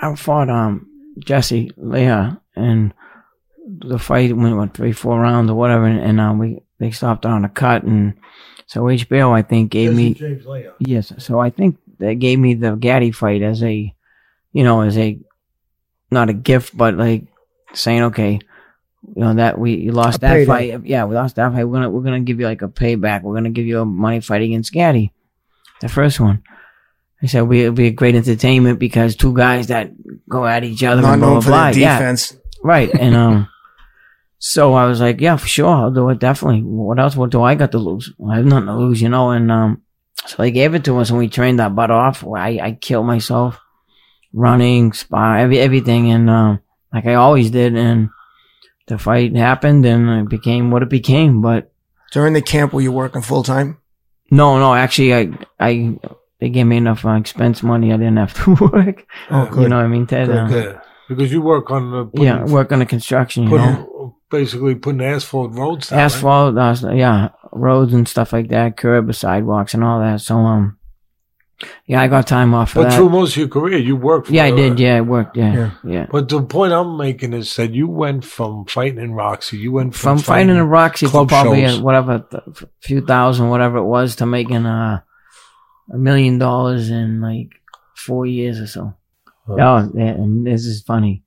[0.00, 2.94] I fought um Jesse Leija, and
[3.66, 7.26] the fight went what three, four rounds or whatever, and, and um, we they stopped
[7.26, 8.14] on a cut, and
[8.66, 10.72] so HBO I think gave me James Leija.
[10.78, 11.12] Yes.
[11.18, 13.94] So I think they gave me the Gatti fight as a,
[14.52, 15.18] you know, as a,
[16.10, 17.24] not a gift, but like
[17.74, 18.38] saying, okay,
[19.14, 20.46] you know, that we, you lost A that payday.
[20.46, 20.86] fight.
[20.86, 21.64] Yeah, we lost that fight.
[21.64, 23.22] We're to, we're going to give you like a payback.
[23.22, 25.12] We're going to give you a money fight against Gatti.
[25.80, 26.42] The first one.
[27.22, 29.90] I said, we, it'll be a great entertainment because two guys that
[30.28, 31.70] go at each other Not and known blah, for blah.
[31.72, 31.98] their Yeah.
[31.98, 32.36] defense.
[32.62, 32.90] Right.
[32.94, 33.48] And, um,
[34.38, 35.68] so I was like, yeah, for sure.
[35.68, 36.18] I'll do it.
[36.18, 36.62] Definitely.
[36.62, 37.14] What else?
[37.16, 38.10] What do I got to lose?
[38.26, 39.30] I have nothing to lose, you know?
[39.30, 39.82] And, um,
[40.26, 42.24] so they gave it to us and we trained our butt off.
[42.26, 43.58] I, I killed myself
[44.32, 46.10] running, spar, every, everything.
[46.10, 46.60] And, um,
[46.92, 47.76] like I always did.
[47.76, 48.08] And
[48.86, 51.42] the fight happened and it became what it became.
[51.42, 51.70] But
[52.12, 53.76] During the camp, were you working full time?
[54.30, 55.98] no, no, actually, I, I,
[56.40, 57.92] they gave me enough uh, expense money.
[57.92, 59.06] I didn't have to work.
[59.30, 60.26] Oh, You know what I mean, Ted?
[60.28, 63.58] Good, Uh, Yeah, because you work on uh, putting, yeah, work on the construction, you
[63.58, 64.16] know?
[64.30, 65.98] basically putting asphalt roads down.
[65.98, 66.04] right?
[66.04, 70.20] asphalt, uh, yeah, roads and stuff like that, curb, sidewalks, and all that.
[70.20, 70.78] So, um,
[71.84, 72.92] yeah, I got time off But that.
[72.96, 74.28] through most of your career, you worked.
[74.28, 74.78] For, yeah, I did.
[74.80, 75.36] Yeah, it worked.
[75.36, 75.70] Yeah, yeah.
[75.84, 76.06] Yeah.
[76.10, 79.94] But the point I'm making is that you went from fighting in Roxy, you went
[79.94, 81.80] from, From fighting in Roxy for probably shows.
[81.80, 85.00] a, whatever, th- few thousand, whatever it was, to making uh,
[85.92, 87.50] a million dollars in like
[87.94, 88.94] four years or so.
[89.46, 89.56] Huh.
[89.58, 91.22] Oh, and this is funny.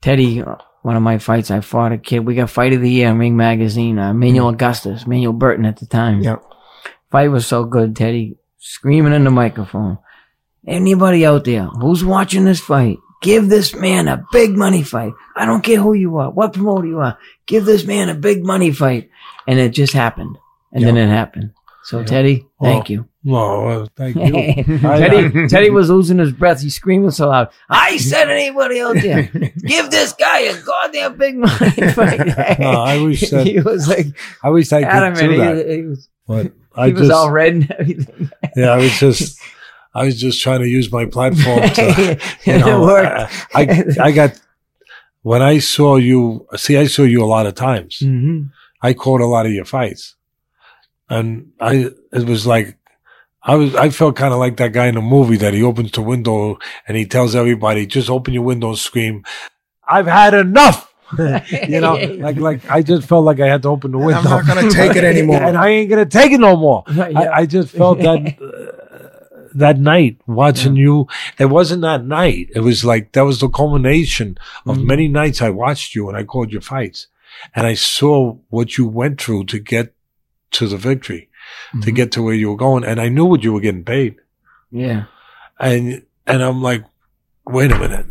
[0.00, 0.42] Teddy,
[0.82, 2.20] one of my fights, I fought a kid.
[2.20, 3.98] We got Fight of the Year in Ring Magazine.
[3.98, 6.20] Uh, Manuel Augustus, Manuel Burton at the time.
[6.20, 6.36] Yeah.
[7.10, 9.98] Fight was so good, Teddy screaming in the microphone.
[10.66, 15.12] Anybody out there who's watching this fight, give this man a big money fight.
[15.36, 17.18] I don't care who you are, what promoter you are.
[17.46, 19.10] Give this man a big money fight.
[19.46, 20.38] And it just happened.
[20.72, 21.52] And then it happened.
[21.84, 22.04] So Yeah.
[22.06, 22.92] Teddy, thank Oh.
[22.92, 23.08] you.
[23.24, 24.64] No, well, thank you.
[24.80, 26.60] Teddy, Teddy was losing his breath.
[26.60, 27.50] He's screaming so loud.
[27.70, 29.22] I said anybody out there,
[29.64, 32.58] give this guy a goddamn big money fight.
[32.58, 34.06] No, I wish that- he was like
[34.42, 37.30] I wish I could do that, He, he was, but he I was just, all
[37.30, 38.30] red and everything.
[38.56, 39.40] yeah, I was just,
[39.94, 42.88] I was just trying to use my platform to, you know.
[42.88, 44.40] I, I, I got
[45.22, 46.46] when I saw you.
[46.56, 47.98] See, I saw you a lot of times.
[48.02, 48.50] Mhm.
[48.82, 50.16] I caught a lot of your fights,
[51.16, 52.76] and I it was like
[53.42, 55.90] I was I felt kind of like that guy in the movie that he opens
[55.92, 59.24] the window and he tells everybody just open your window and scream,
[59.86, 60.88] "I've had enough."
[61.68, 61.94] you know,
[62.26, 64.20] like like I just felt like I had to open the window.
[64.20, 65.42] I'm not gonna take it anymore.
[65.42, 66.84] and I ain't gonna take it no more.
[66.88, 67.40] Right, I.
[67.40, 71.06] I just felt that uh, that night watching you.
[71.38, 72.48] It wasn't that night.
[72.54, 74.86] It was like that was the culmination of Mhm.
[74.86, 77.08] many nights I watched you and I called your fights,
[77.54, 79.92] and I saw what you went through to get
[80.52, 81.28] to the victory,
[81.82, 81.94] to Mhm.
[81.94, 84.16] get to where you were going, and I knew what you were getting paid,
[84.70, 85.04] yeah.
[85.58, 86.84] and and I'm like,
[87.46, 88.06] wait a minute.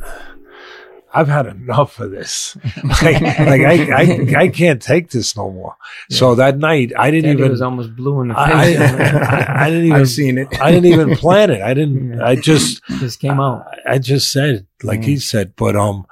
[1.14, 2.56] I've had enough of this.
[3.02, 5.76] like, like I, I, I can't take this no more.
[6.10, 7.52] So that night, I didn't Teddy even.
[7.52, 8.44] was almost blue in the face.
[8.80, 10.48] I, I, I didn't even I've seen it.
[10.62, 11.62] I didn't even plan it.
[11.62, 12.22] I didn't.
[12.22, 12.82] I just.
[13.00, 13.68] just came out.
[13.86, 15.06] I, I just said, like Yeah.
[15.08, 16.06] he said, but um,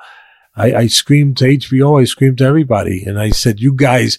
[0.58, 2.02] I, I screamed to HBO.
[2.02, 4.18] I screamed to everybody, and I said, "You guys,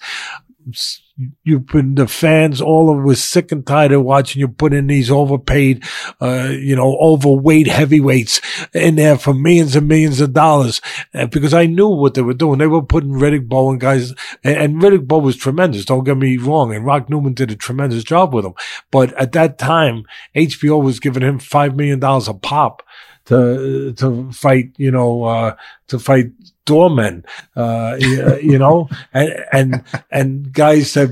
[1.45, 2.61] you've been the fans.
[2.61, 5.85] All of was sick and tired of watching you put in these overpaid,
[6.21, 8.41] uh, you know, overweight heavyweights
[8.73, 10.81] in there for millions and millions of dollars.
[11.15, 12.59] Uh, because I knew what they were doing.
[12.59, 14.13] They were putting Riddick Bowe and guys,
[14.45, 15.85] and, and Riddick was tremendous.
[15.85, 16.75] Don't get me wrong.
[16.75, 18.55] And Rock Newman did a tremendous job with him.
[18.91, 20.05] But at that time,
[20.35, 22.83] HBO was giving him five million dollars a pop
[23.31, 25.57] to to fight, you know, uh,
[25.89, 26.33] to fight
[26.67, 27.25] doormen,
[27.57, 31.11] uh, you, you know, and and and guys that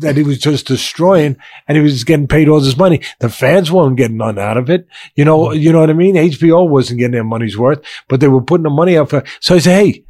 [0.00, 3.02] that he was just destroying, and he was getting paid all this money.
[3.18, 5.52] The fans weren't getting none out of it, you know.
[5.52, 6.14] You know what I mean?
[6.14, 9.24] HBO wasn't getting their money's worth, but they were putting the money up for.
[9.40, 10.04] So I said, hey.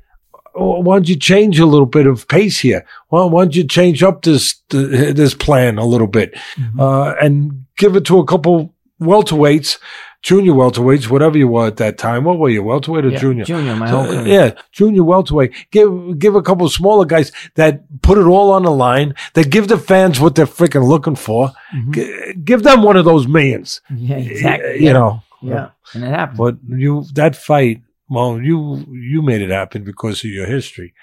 [0.60, 2.84] Why don't you change a little bit of pace here?
[3.10, 6.34] Why, why don't you change up this this plan a little bit
[6.80, 9.78] uh, and give it to a couple welterweights,
[10.22, 12.24] junior welterweights, whatever you were at that time.
[12.24, 13.44] What were you, welterweight or Yeah, junior?
[13.44, 14.26] Junior, my So, whole career.
[14.26, 15.52] yeah, junior welterweight.
[15.70, 19.14] Give give a couple smaller guys that put it all on the line.
[19.34, 21.52] That give the fans what they're freaking looking for.
[21.74, 21.94] Mhm.
[21.94, 23.80] G- give them one of those millions.
[23.94, 24.84] Yeah, exactly.
[24.84, 25.22] You know.
[25.40, 26.38] Yeah, and it happened.
[26.38, 30.94] But you that fight, well, you you made it happen because of your history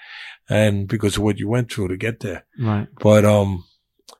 [0.50, 2.44] and because of what you went through to get there.
[2.60, 2.86] Right.
[3.00, 3.64] But um,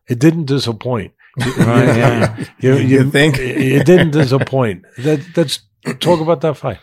[0.09, 1.12] it didn't disappoint.
[1.59, 2.44] Right, yeah.
[2.61, 3.37] You, You think?
[3.38, 4.85] it didn't disappoint?
[4.99, 5.61] That let's
[6.01, 6.79] talk about that fight.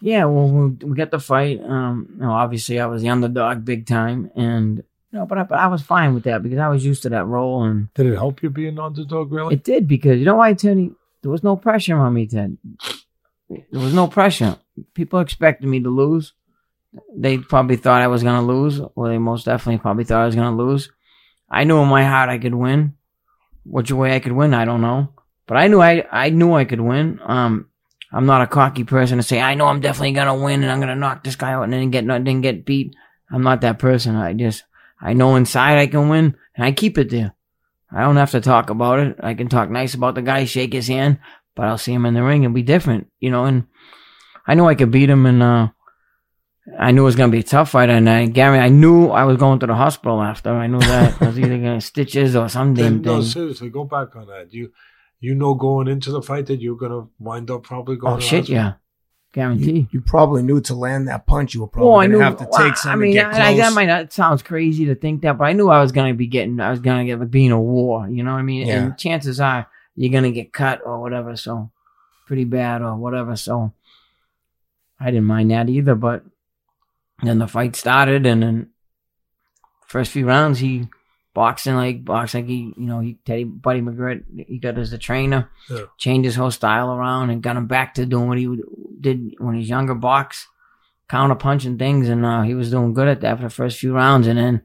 [0.00, 1.60] Yeah, well, we, we got the fight.
[1.62, 5.42] Um, you know, obviously, I was the underdog big time, and you know, but I,
[5.44, 8.06] but I was fine with that because I was used to that role, and Did
[8.06, 9.30] it help you be an underdog?
[9.30, 9.54] Really?
[9.54, 10.90] it did because you know why, Tony?
[11.22, 12.58] There was no pressure on me, Ted.
[13.48, 14.56] There was no pressure.
[14.92, 16.32] People expected me to lose.
[17.14, 20.34] They probably thought I was gonna lose, or they most definitely probably thought I was
[20.34, 20.90] gonna lose.
[21.48, 22.96] I knew in my heart I could win.
[23.64, 25.12] Which way I could win, I don't know.
[25.46, 27.20] But I knew I I knew I could win.
[27.22, 27.68] Um,
[28.12, 30.80] I'm not a cocky person to say I know I'm definitely gonna win and I'm
[30.80, 32.94] gonna knock this guy out and then get then get beat.
[33.30, 34.16] I'm not that person.
[34.16, 34.64] I just
[35.00, 37.34] I know inside I can win and I keep it there.
[37.94, 39.16] I don't have to talk about it.
[39.20, 41.18] I can talk nice about the guy, shake his hand,
[41.54, 43.44] but I'll see him in the ring and be different, you know.
[43.44, 43.66] And
[44.46, 45.68] I know I could beat him, and uh,
[46.78, 47.90] I knew it was gonna be a tough fight.
[47.90, 50.50] And I, Gary, I knew I was going to the hospital after.
[50.50, 53.28] I knew that I was either gonna stitches or some damn no, thing.
[53.28, 54.52] seriously, go back on that.
[54.52, 54.72] You
[55.20, 58.14] you know going into the fight that you're gonna wind up probably going.
[58.14, 58.74] Oh to shit, yeah,
[59.32, 59.72] guarantee.
[59.72, 62.36] You, you probably knew to land that punch, you were probably Well, going to have
[62.38, 64.84] to well, take some I and mean, get I, I, that might not sounds crazy
[64.86, 66.60] to think that, but I knew I was gonna be getting.
[66.60, 68.08] I was gonna get being a war.
[68.08, 68.68] You know what I mean?
[68.68, 68.84] Yeah.
[68.84, 71.34] And chances are you're gonna get cut or whatever.
[71.36, 71.70] So
[72.26, 73.34] pretty bad or whatever.
[73.36, 73.72] So
[75.00, 75.94] I didn't mind that either.
[75.96, 76.24] But
[77.22, 78.70] then the fight started, and then
[79.86, 80.88] first few rounds he
[81.34, 84.98] boxing like boxing like he you know he Teddy Buddy McGirt he got as a
[84.98, 85.84] trainer, Yeah.
[85.98, 88.48] changed his whole style around and got him back to doing what he
[89.00, 90.46] did when he was younger, box,
[91.08, 93.92] counter punching things, and uh, he was doing good at that for the first few
[93.94, 94.62] rounds, and then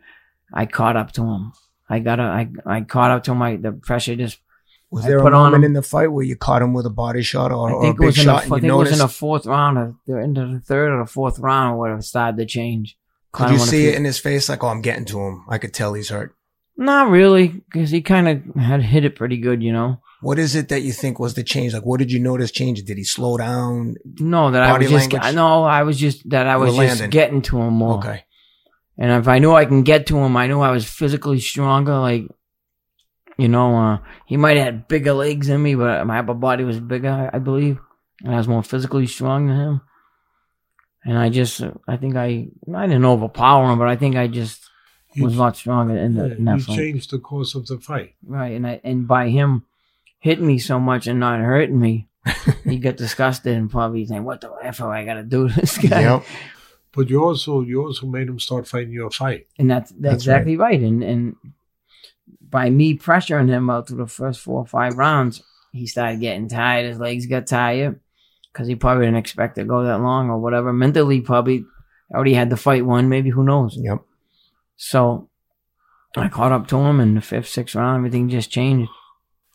[0.53, 1.53] I caught up to him.
[1.89, 3.41] I got a, I I caught up to him.
[3.41, 4.39] I, the pressure just
[4.89, 7.21] Was I there a moment in the fight where you caught him with a body
[7.21, 8.91] shot or, I or a think it big in the, shot I think it was
[8.91, 12.01] in the fourth round or the into the third or the fourth round or whatever
[12.01, 12.97] started to change.
[13.33, 14.47] Could you him on a see it in his face?
[14.47, 15.45] Like, oh, I'm getting to him.
[15.49, 16.33] I could tell he's hurt.
[16.77, 19.99] Not really, because he kind of had hit it pretty good, you know.
[20.21, 21.73] What is it that you think was the change?
[21.73, 22.83] Like, what did you notice change?
[22.83, 23.95] Did he slow down?
[24.19, 25.21] No, that I was just, language?
[25.23, 27.09] I know I was just that I was We're just landing.
[27.09, 27.97] getting to him more.
[27.97, 28.23] Okay.
[28.97, 31.97] And if I knew I can get to him, I knew I was physically stronger.
[31.97, 32.27] Like,
[33.37, 36.63] you know, uh, he might have had bigger legs than me, but my upper body
[36.63, 37.79] was bigger, I believe,
[38.23, 39.81] and I was more physically strong than him.
[41.05, 44.63] And I just, I think I, I didn't overpower him, but I think I just
[45.13, 46.75] You- was a lot stronger in, the, in that you fight.
[46.75, 48.15] changed the course of the fight.
[48.25, 49.63] Right, and I, and by him
[50.19, 52.09] hitting me so much and not hurting me,
[52.65, 55.77] he got disgusted and probably saying, "What the f I got to do to this
[55.77, 56.25] guy?" Yep.
[56.91, 59.47] But you also you also made him start fighting your fight.
[59.57, 60.81] And that's that's, That's exactly right.
[60.81, 61.35] And and
[62.49, 66.47] by me pressuring him out through the first four or five rounds, he started getting
[66.47, 66.85] tired.
[66.85, 67.99] His legs got tired
[68.53, 70.71] because he probably didn't expect to go that long or whatever.
[70.73, 71.65] Mentally, probably
[72.13, 73.09] already had the fight won.
[73.09, 73.75] Maybe who knows?
[73.77, 73.99] Yep.
[74.77, 75.29] So
[76.15, 77.97] I caught up to him in the fifth, sixth round.
[77.97, 78.89] Everything just changed.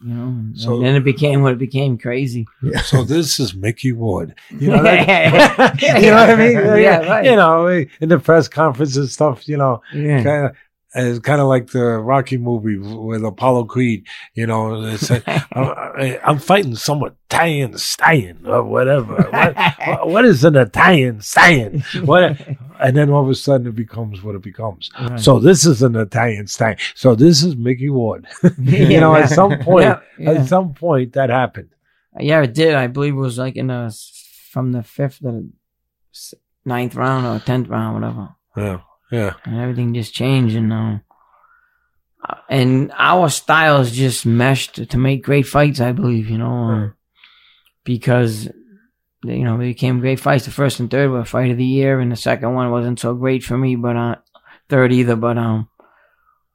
[0.05, 2.47] You know, and So- then it became what it became crazy.
[2.85, 4.35] So this is Micky Ward.
[4.51, 5.99] You know, that, Yeah.
[5.99, 6.53] you know what I mean?
[6.83, 7.25] Yeah, right.
[7.25, 9.49] You know, in the press conference and stuff.
[9.49, 10.23] You know, Yeah.
[10.23, 10.57] kind of.
[10.95, 14.83] It's kind of like the Rocky movie with Apollo Creed, you know.
[14.85, 19.15] It's like, I'm, I'm fighting some Italian stallion or whatever.
[19.31, 21.83] What, what is an Italian stallion?
[22.05, 22.39] What?
[22.83, 24.91] And then all of a sudden it becomes what it becomes.
[25.01, 25.21] Right.
[25.21, 26.79] So this is an Italian stallion.
[26.97, 28.27] So this is Micky Ward.
[28.59, 31.69] you know, at some point, Yeah, at some point that happened.
[32.19, 32.75] Yeah, it did.
[32.75, 33.97] I believe it was like in the
[34.51, 35.51] from the fifth to the
[36.65, 38.31] ninth round or tenth round, whatever.
[38.57, 38.81] Yeah,
[39.13, 39.35] yeah.
[39.45, 40.99] And everything just changed, and uh,
[42.49, 45.81] and our styles just meshed to make great fights.
[45.81, 46.91] I believe, you know, um, Right.
[47.85, 48.47] because
[49.25, 50.45] you know they became great fights.
[50.47, 53.15] The first and third were fight of the year, and the second one wasn't so
[53.15, 54.17] great for me, but uh,
[54.69, 55.17] third either.
[55.17, 55.69] But um,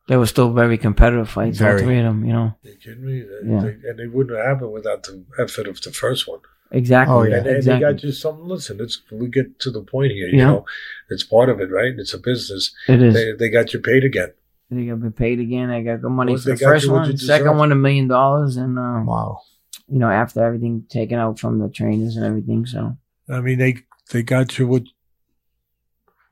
[0.08, 1.58] they were still very competitive fights.
[1.60, 1.74] Very.
[1.82, 3.26] All three of them, you know, You kidding me?
[3.46, 3.62] Yeah.
[3.62, 6.40] They- and they wouldn't have happened without the effort of the first one.
[6.72, 7.16] Exactly.
[7.16, 7.38] Oh, yeah.
[7.38, 7.86] And, and exactly.
[7.86, 8.46] they got you something.
[8.46, 10.28] Listen, it's we get to the point here.
[10.28, 10.46] You Yeah.
[10.48, 10.66] know,
[11.10, 11.94] it's part of it, right?
[11.98, 12.74] It's a business.
[12.88, 13.14] it is.
[13.14, 14.34] They, they got you paid again.
[14.70, 15.70] They got I've paid again.
[15.70, 17.10] I got good money Well, for the first you one.
[17.12, 19.40] you Second one, a million dollars, and uh, Wow.
[19.88, 22.66] you know after everything taken out from the trainers and everything.
[22.66, 22.98] So
[23.30, 23.78] I mean, they
[24.12, 24.84] they got you what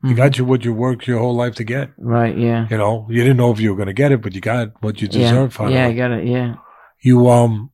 [0.02, 0.16] they Mhm.
[0.16, 1.90] got you what you worked your whole life to get.
[1.98, 4.34] right, yeah, You know, you didn't know if you were going to get it, but
[4.34, 5.54] you got what you yeah, deserve.
[5.54, 5.76] finally.
[5.76, 5.86] yeah.
[5.86, 6.26] I got it.
[6.26, 6.56] Yeah,
[7.00, 7.70] You um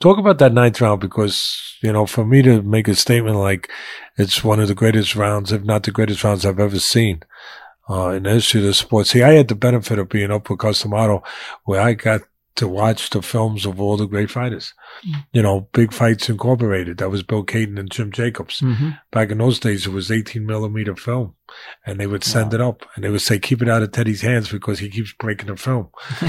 [0.00, 3.70] talk about that ninth round because you know for me to make a statement like
[4.16, 7.22] it's one of the greatest rounds, if not the greatest rounds I've ever seen
[7.88, 9.06] uh, in the history of the sport.
[9.06, 11.22] See, I had the benefit of being up with Cus D'Amato,
[11.64, 12.22] where I got
[12.56, 14.74] to watch the films of all the great fighters.
[15.32, 16.98] You know, Big Fights Incorporated.
[16.98, 18.58] That was Bill Cayton and Jim Jacobs.
[18.58, 21.34] hmm Back in those days, it was 18 millimeter film,
[21.86, 24.20] and they would send it up, and they would say, "Keep it out of Teddy's
[24.22, 25.88] hands because he keeps breaking the film."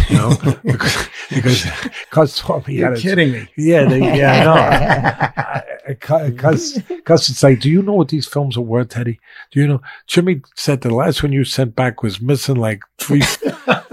[0.09, 1.63] You know, because because
[2.09, 3.47] because he You're kidding me.
[3.57, 5.61] yeah, they, yeah, I know.
[5.89, 9.19] Because because it's like, do you know what these films are worth, Teddy?
[9.51, 9.81] Do you know?
[10.05, 13.21] Jimmy said the last one you sent back was missing like three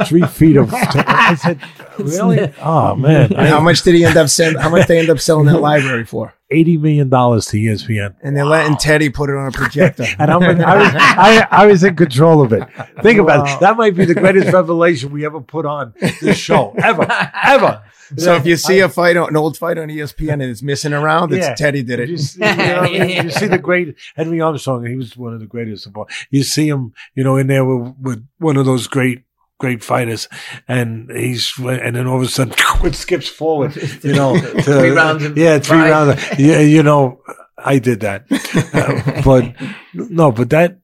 [0.05, 0.75] three feet of.
[0.75, 1.59] I said,
[1.99, 2.53] really?
[2.61, 4.57] Oh man, how much did he end up selling?
[4.59, 6.35] How much they end up selling that library for?
[6.49, 8.15] Eighty million dollars to ESPN.
[8.23, 10.05] And they're letting Teddy put it on a projector.
[10.19, 12.63] And I'm in, I, was, I, I was in control of it.
[13.03, 13.57] Think about Wow.
[13.57, 13.61] it.
[13.61, 16.73] That might be the greatest revelation we ever put on this show.
[16.79, 17.05] Ever.
[17.45, 17.83] Ever.
[18.17, 20.93] So if you see a fight, on, an old fight on ESPN and it's missing
[20.93, 21.55] around, it's Yeah.
[21.57, 22.19] Teddy did You, it.
[22.19, 24.87] see, you, know, you see the great Henry Armstrong.
[24.87, 26.09] He was one of the greatest of all.
[26.31, 29.23] You see him, you know, in there with, with one of those great,
[29.59, 30.29] great fighters,
[30.69, 32.55] and he's and then all of a sudden
[32.85, 33.75] it skips forward.
[34.05, 35.91] You know, to- Three rounds Yeah, three five.
[35.91, 36.39] rounds.
[36.39, 37.21] Yeah, you know,
[37.59, 38.27] I did that,
[38.75, 39.55] Uh, but
[39.95, 40.79] no, but that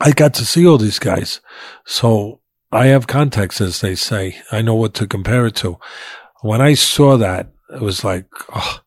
[0.00, 1.40] I got to see all these guys,
[1.86, 2.40] so
[2.72, 4.36] I have context, as they say.
[4.50, 5.78] I know what to compare it to.
[6.42, 8.80] When I saw that, it was like, oh,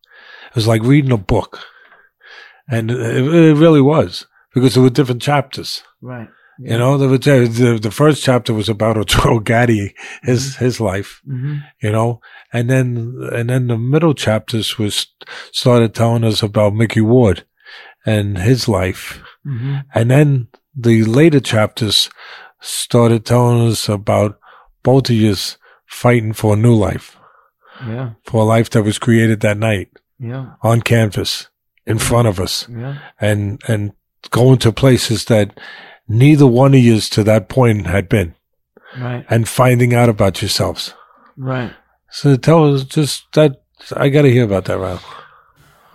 [0.49, 1.59] it was like reading a book,
[2.69, 2.99] and it,
[3.33, 5.81] it really was because there were different chapters.
[6.01, 6.27] right.
[6.59, 9.93] You know, was, the the first chapter was about Arturo Gatti,
[10.23, 11.21] his his life.
[11.25, 12.19] hmm You know,
[12.53, 15.07] and then and then the middle chapters was
[15.51, 17.45] started telling us about Micky Ward
[18.05, 22.09] and his life, hmm and then the later chapters
[22.61, 24.39] started telling us about
[24.83, 27.17] both of yous fighting for a new life,
[27.87, 28.11] Yeah.
[28.25, 29.89] for a life that was created that night.
[30.19, 30.53] Yeah.
[30.63, 31.49] on canvas
[31.85, 32.67] in front of us.
[32.69, 32.97] Yeah.
[33.21, 33.91] and, and
[34.31, 35.59] going to places that
[36.07, 38.33] neither one of yous to that point had been
[38.97, 39.25] Right.
[39.29, 40.93] and finding out about yourselves.
[41.35, 41.71] Right.
[42.09, 43.61] So tell us just that
[43.95, 44.99] I got to hear about that round.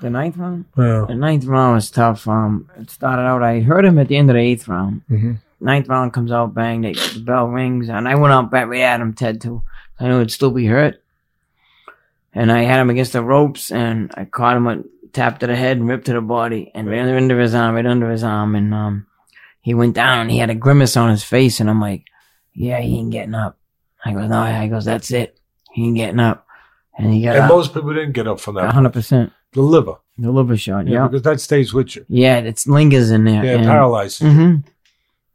[0.01, 0.65] The ninth round?
[0.77, 1.05] Yeah.
[1.09, 2.27] The ninth round was tough.
[2.29, 5.03] Um, it started out, I heard him at the end of the eighth round.
[5.11, 5.39] Mhm.
[5.61, 8.81] Ninth round comes out, bang, they, the bell rings, and I went out back right
[8.81, 9.63] at him, Ted, too.
[10.01, 11.01] I knew he'd still be hurt.
[12.35, 14.83] And I had him against the ropes, and I caught him, a
[15.13, 17.75] tap to the head and ripped to the body, and right under, under his arm,
[17.77, 19.07] right under his arm, and um,
[19.63, 22.05] he went down, and he had a grimace on his face, and I'm like,
[22.55, 23.59] yeah, he ain't getting up.
[24.05, 25.39] I goes, no, I goes, that's it.
[25.73, 26.47] He ain't getting up.
[26.99, 28.75] And he got And up, most people didn't get up from that.
[28.75, 29.31] 100%.
[29.53, 29.95] The liver.
[30.19, 31.09] The liver shot, Yeah, yeah.
[31.09, 32.05] because that stays with you.
[32.09, 33.43] Yeah, it lingers in there.
[33.45, 34.21] Yeah, and, paralyzed.
[34.21, 34.57] hmm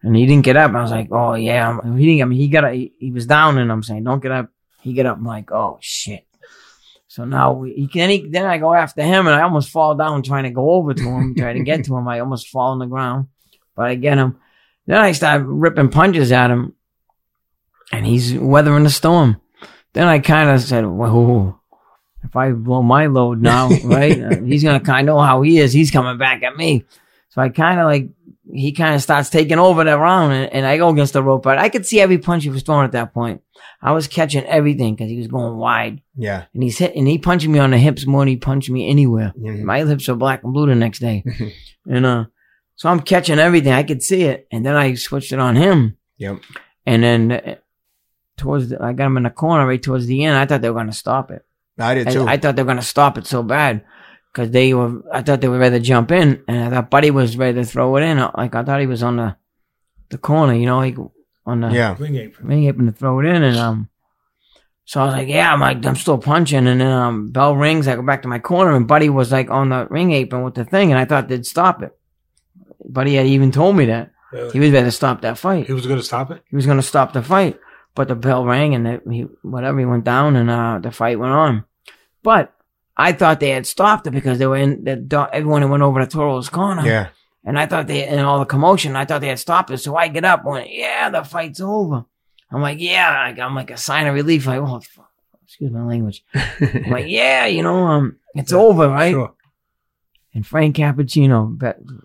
[0.03, 0.73] And he didn't get up.
[0.75, 1.79] I was like, oh yeah.
[1.95, 2.21] He didn't.
[2.21, 2.65] I mean, he got.
[2.65, 4.49] up- He, he was down, and I'm saying, don't get up.
[4.81, 5.17] He get up.
[5.17, 6.25] I'm like, oh shit.
[7.07, 8.09] So now he can.
[8.11, 10.93] He, then I go after him, and I almost fall down trying to go over
[10.93, 12.07] to him, try to get to him.
[12.07, 13.27] I almost fall on the ground,
[13.77, 14.37] but I get him.
[14.87, 16.73] Then I start ripping punches at him,
[17.91, 19.39] and he's weathering the storm.
[19.93, 21.59] Then I kind of said, whoa.
[22.23, 25.59] If I blow my load now, right, uh, he's gonna kind of know how he
[25.59, 25.71] is.
[25.71, 26.83] He's coming back at me.
[27.29, 28.09] So I kind of like
[28.51, 31.43] he kind of starts taking over that round, and, and I go against the rope.
[31.43, 33.41] But I could see every punch he was throwing at that point.
[33.81, 36.45] I was catching everything because he was going wide, Yeah.
[36.53, 38.89] and he's hit, and he punching me on the hips more than he punched me
[38.89, 39.33] anywhere.
[39.39, 39.61] Mhm.
[39.63, 41.23] My hips were black and blue the next day,
[41.85, 42.25] and uh,
[42.77, 43.73] so I'm catching everything.
[43.73, 46.41] I could see it, and then I switched it on him, Yep.
[46.85, 47.55] and then uh,
[48.37, 50.37] towards the, I got him in the corner right towards the end.
[50.37, 51.43] I thought they were gonna stop it.
[51.79, 52.25] I did I, too.
[52.27, 53.83] I thought they were gonna stop it so bad
[54.31, 55.01] because they were.
[55.11, 57.65] I thought they were ready to jump in, and I thought Buddy was ready to
[57.65, 58.17] throw it in.
[58.19, 59.35] Like I thought he was on the
[60.09, 60.97] the corner, you know, like
[61.45, 61.95] on the yeah.
[61.99, 62.47] Ring apron.
[62.47, 63.89] ring apron to throw it in, and um.
[64.85, 67.89] So I was like, yeah, I'm like, I'm still punching, and then um, bell rings.
[67.89, 70.53] I go back to my corner, and Buddy was like on the ring apron with
[70.55, 71.91] the thing, and I thought they'd stop it.
[72.87, 74.11] Buddy had even told me that
[74.51, 76.43] he was going to stop that fight He was going to stop it?
[76.49, 77.59] he was going to stop the fight,
[77.95, 81.19] but the bell rang and it, he whatever he went down and uh, the fight
[81.19, 81.65] went on.
[82.23, 82.53] But
[82.95, 86.07] I thought they had stopped it because they were in the everyone went over to
[86.07, 86.85] Toro's corner.
[86.85, 87.09] Yeah.
[87.45, 89.77] And I thought they in all the commotion, I thought they had stopped it.
[89.77, 92.03] So I get up, and went, yeah, the fight's over.
[92.51, 94.47] I'm like, yeah, I'm like a sign of relief.
[94.47, 95.11] Like, oh, fuck.
[95.43, 96.25] excuse my language.
[96.33, 99.11] I'm like, yeah, you know, um, it's over, right?
[99.11, 99.33] Sure.
[100.33, 101.57] And Frank Cappuccino,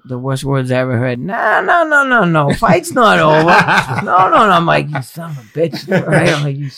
[0.06, 1.18] the worst words I ever heard.
[1.18, 2.54] Nah, no, no, no, no.
[2.54, 4.04] Fight's not over.
[4.06, 4.50] no, no, no.
[4.52, 5.86] I'm like, you son of a bitch.
[6.06, 6.28] Right?
[6.30, 6.70] I'm like, you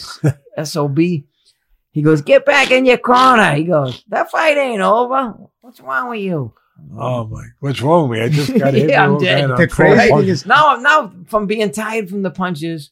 [0.65, 0.99] SOB.
[0.99, 3.55] He goes, get back in your corner.
[3.55, 5.35] He goes, that fight ain't over.
[5.61, 6.55] What's wrong with you?
[6.99, 7.45] Oh, my.
[7.61, 8.25] What's wrong with me?
[8.25, 8.89] I just got hit.
[8.91, 9.49] Yeah, I'm dead.
[9.49, 9.57] bad.
[9.59, 10.41] The I'm crazy thing punches.
[10.41, 12.91] is- Now, now from being tired from the punches,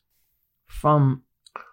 [0.68, 1.22] from,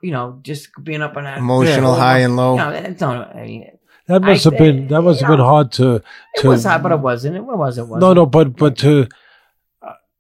[0.02, 1.38] you know, just being up on that.
[1.38, 2.00] Emotional Yeah.
[2.00, 2.56] high and low.
[2.58, 3.70] No, it's not, I mean,
[4.10, 6.02] That must I have been that must have been hard to
[6.38, 7.38] to it was hard, but it wasn't.
[7.38, 7.88] It wasn't.
[7.90, 8.02] was.
[8.02, 9.08] no no but but to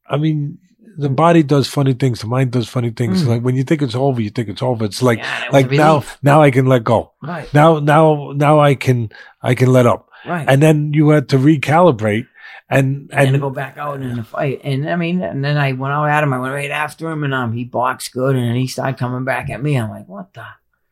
[0.09, 0.57] I mean
[0.97, 3.27] the body does funny things the mind does funny things Mm.
[3.27, 6.03] like when you think it's over you think it's over it's like Yeah, like now
[6.21, 9.09] now I can let go Right, now now now I can
[9.41, 10.45] I can let up right.
[10.47, 12.27] and then you had to recalibrate
[12.69, 14.61] and and to and go back out in the fight.
[14.63, 16.31] And I mean, and then I went out at him.
[16.33, 19.25] I went right after him, and um, he boxed good, and then he started coming
[19.25, 19.73] back at me.
[19.75, 20.45] I'm like, what the?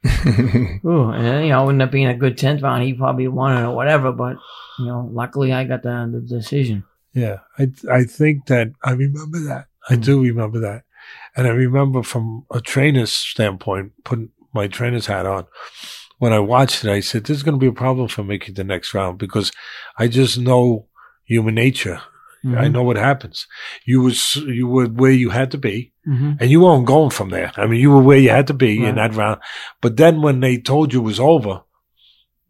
[0.85, 2.83] Ooh, and then, you know, ended up being a good tenth round.
[2.83, 4.37] He probably won it or whatever, but
[4.79, 6.83] you know, luckily I got the, the decision.
[7.13, 9.65] Yeah, I I think that I remember that.
[9.89, 10.83] I do remember that,
[11.35, 15.47] and I remember from a trainer's standpoint, putting my trainer's hat on.
[16.19, 18.55] When I watched it, I said, "This is going to be a problem for making
[18.55, 19.51] the next round because
[19.97, 20.87] I just know
[21.25, 22.01] human nature.
[22.55, 22.71] I Mhm.
[22.73, 23.47] know what happens.
[23.85, 26.37] You was you were where you had to be, Mhm.
[26.39, 27.51] and you weren't going from there.
[27.57, 29.39] I mean, you were where you had to be in that round.
[29.81, 31.61] But then when they told you it was over,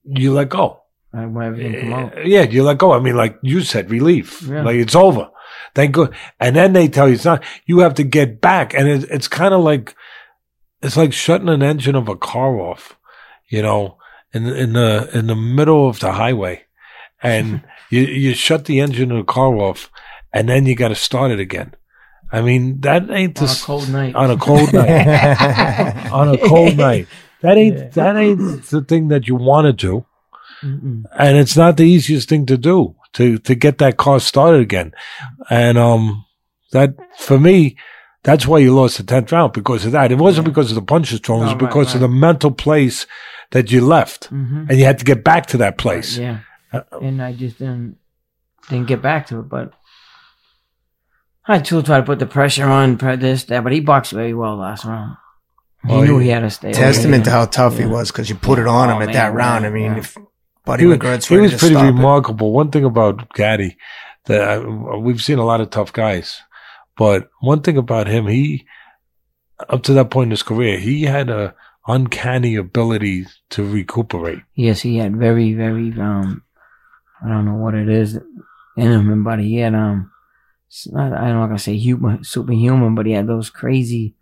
[0.03, 0.81] you let go.
[1.13, 1.23] I.
[1.23, 2.91] Uh, Yeah, you let go.
[2.93, 4.41] I mean, like you said, relief.
[4.47, 4.63] Yeah.
[4.63, 5.29] Like it's over.
[5.73, 6.13] Thank God.
[6.39, 7.43] And then they tell you it's not.
[7.65, 9.95] You have to get back, and it, it's kind of like
[10.83, 12.95] it's like shutting an engine of a car off.
[13.49, 13.97] You know,
[14.33, 16.65] in in the in the middle of the highway,
[17.23, 19.89] and you you shut the engine of the car off,
[20.33, 21.73] and then you got to start it again.
[22.31, 24.15] I mean, that ain't On a cold night.
[24.15, 26.11] on a cold night.
[26.11, 27.07] on a cold night.
[27.41, 27.89] That ain't Yeah.
[27.89, 30.05] that ain't the thing that you want to do
[30.63, 31.03] Mm-mm.
[31.17, 34.91] and it's not the easiest thing to do to to get that car started again.
[35.49, 36.25] And um,
[36.73, 37.77] that for me,
[38.23, 40.11] that's why you lost the tenth round because of that.
[40.11, 40.51] It wasn't Yeah.
[40.51, 43.05] because of the punches thrown; it was Oh, right, because of the mental place
[43.51, 44.67] that you left, Mhm.
[44.69, 46.17] and you had to get back to that place.
[46.17, 46.39] Yeah.
[46.73, 47.97] Uh, and I just didn't
[48.69, 49.49] didn't get back to it.
[49.49, 49.73] But
[51.47, 54.33] I too tried to put the pressure on, put this, that, but he boxed very
[54.33, 55.15] well last round.
[55.85, 56.73] He Oh, knew he- he had to stay.
[56.73, 59.13] Testament to how tough he was because you put it on Oh, him at man,
[59.13, 59.65] that round.
[59.65, 59.97] I mean, yeah.
[59.99, 60.17] if
[60.65, 61.87] Buddy he was, McGirt's he was to pretty stop it.
[61.91, 62.51] remarkable.
[62.51, 63.77] One thing about Gatti
[64.25, 64.57] that I,
[64.97, 66.41] we've seen a lot of tough guys,
[66.97, 68.65] but one thing about him, he
[69.69, 71.55] up to that point in his career, he had a
[71.87, 74.41] uncanny ability to recuperate.
[74.55, 76.43] Yes, he had very, very, um,
[77.23, 78.15] I don't know what it is
[78.75, 80.11] in him, but he had, um,
[80.91, 84.13] not, I'm not gonna say human, superhuman, but he had those crazy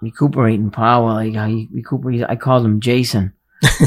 [0.00, 1.12] recuperating power.
[1.14, 2.24] Like how he recuperates.
[2.28, 3.32] I called him Jason,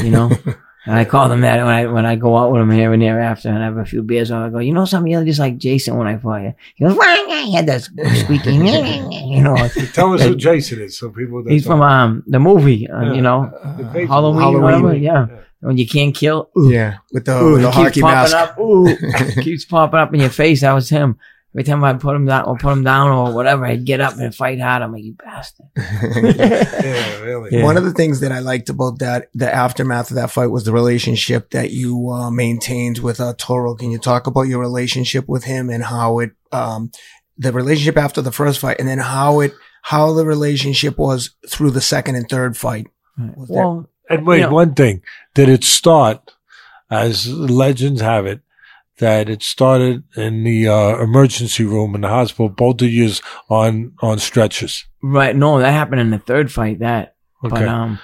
[0.02, 0.30] you know,
[0.86, 3.02] and I call him that when I when I go out with him here and
[3.02, 4.30] there after and I have a few beers.
[4.30, 6.54] I go, you know, something you're just like Jason when I fought you.
[6.76, 9.56] He goes, he had that squeaking, you know.
[9.92, 11.42] Tell us who Jason is, so people.
[11.44, 13.12] that He's from um the movie, uh, Yeah.
[13.12, 13.50] you know,
[13.92, 14.62] crazy Halloween, Halloween.
[14.62, 14.96] whatever.
[14.96, 15.26] Yeah,
[15.66, 16.50] when you can't kill.
[16.58, 18.36] Ooh, Yeah, with the, Ooh, with the keeps hockey popping mask.
[18.36, 18.58] up.
[18.60, 18.96] Ooh,
[19.42, 20.60] keeps popping up in your face.
[20.62, 21.18] That was him.
[21.54, 24.18] Every time I put him down or put him down or whatever, I'd get up
[24.18, 24.82] and fight hard.
[24.82, 25.66] I'm like, you bastard.
[25.76, 27.50] Yeah, really.
[27.52, 27.64] Yeah.
[27.64, 30.64] One of the things that I liked about that, the aftermath of that fight was
[30.64, 33.74] the relationship that you uh, maintained with uh, Toro.
[33.74, 36.90] Can you talk about your relationship with him and how it, um,
[37.38, 39.52] the relationship after the first fight and then how it,
[39.82, 42.86] how the relationship was through the second and third fight?
[43.18, 45.02] Was there- Well, And wait, You know- one thing.
[45.34, 46.32] Did it start,
[46.90, 48.40] as legends have it,
[48.98, 53.10] that it started in the uh, emergency room in the hospital, both of you
[53.50, 54.86] on on stretchers?
[55.02, 55.36] right.
[55.36, 56.78] No, that happened in the third fight.
[56.80, 57.50] That, Okay.
[57.60, 57.98] but um,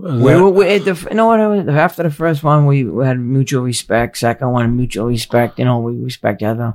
[0.00, 1.68] Uh, we were we, the you know what?
[1.74, 4.16] After the first one, we, we had mutual respect.
[4.16, 5.58] Second one, mutual respect.
[5.58, 6.74] You know, we respect each other.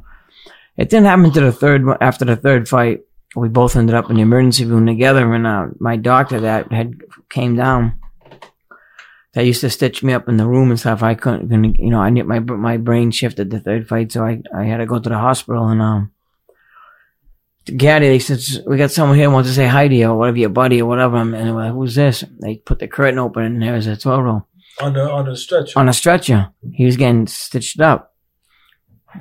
[0.76, 1.86] It didn't happen to the third.
[2.02, 3.00] After the third fight,
[3.36, 5.24] we both ended up in the emergency room together.
[5.34, 7.00] And uh, my doctor that had
[7.30, 7.96] came down,
[9.34, 11.04] that used to stitch me up in the room and stuff.
[11.04, 14.24] I couldn't, couldn't you know, I knew my my brain shifted the third fight, so
[14.24, 16.12] I I had to go to the hospital and um.
[17.66, 20.18] Gatti, they said, we got someone here who wants to say hi to you or
[20.18, 21.16] whatever, your buddy or whatever.
[21.16, 22.22] And they were like, who's this?
[22.42, 24.46] They put the curtain open and there was a Toro
[24.82, 25.80] on the on a stretcher.
[25.80, 26.50] on a stretcher.
[26.74, 28.14] He was getting stitched up.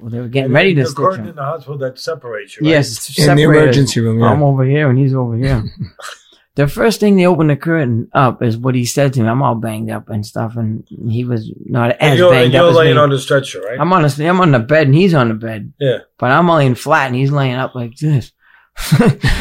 [0.01, 2.67] Well, they were getting ready to the curtain in the hospital that separates you.
[2.67, 2.71] Right?
[2.71, 4.31] Yes, it's in the emergency room, yeah.
[4.31, 5.63] I'm over here and he's over here.
[6.55, 9.29] the first thing they opened the curtain up is what he said to me.
[9.29, 12.65] I'm all banged up and stuff, and he was not as And you're, and you're
[12.65, 13.01] up as laying me.
[13.01, 13.81] on the stretcher, right?
[13.81, 15.73] I'm on a, I'm on the bed and he's on the bed.
[15.81, 15.99] Yeah.
[16.19, 18.33] But I'm laying flat and he's laying up like this.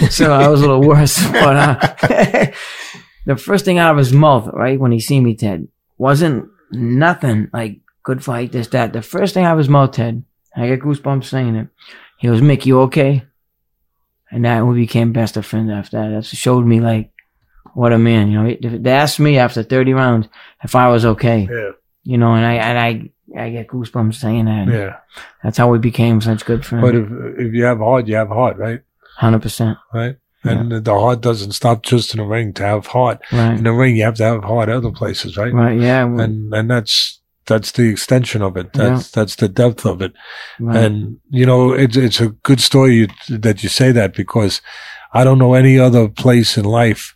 [0.10, 1.22] so I was a little worse.
[1.32, 2.52] But uh,
[3.26, 7.50] the first thing out of his mouth, right, when he seen me, Ted, wasn't nothing
[7.52, 8.94] like good fight, this, that.
[8.94, 10.24] The first thing out of his mouth, Ted,
[10.56, 11.68] I get goosebumps saying it.
[12.18, 13.26] He goes, Mick, you okay?
[14.32, 16.10] And that we became best of friends after that.
[16.10, 17.12] That showed me like
[17.74, 18.32] what a man.
[18.32, 20.28] You know, they they asked me after 30 rounds
[20.64, 21.48] if I was okay.
[21.52, 21.72] yeah,
[22.04, 23.12] You know, and I and I
[23.44, 24.68] I get goosebumps saying that.
[24.68, 24.98] yeah.
[25.44, 26.84] That's how we became such good friends.
[26.84, 27.08] But if
[27.48, 28.82] if you have heart, you have heart, right?
[29.18, 29.78] Hundred percent.
[29.94, 30.18] Right.
[30.44, 32.52] And the heart doesn't stop just in the ring.
[32.54, 33.58] To have heart Right.
[33.58, 35.54] in the ring, you have to have heart other places, right?
[35.54, 35.80] Right.
[35.80, 36.04] Yeah.
[36.06, 37.21] And and that's
[37.52, 38.68] that's the extension of it.
[38.76, 38.90] Yeah.
[38.90, 40.14] That's that's the depth of it.
[40.60, 40.84] right.
[40.84, 44.62] And you know, it's it's a good story you, that you say that because
[45.14, 47.16] I don't know any other place in life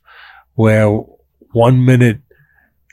[0.55, 0.87] where
[1.53, 2.19] one minute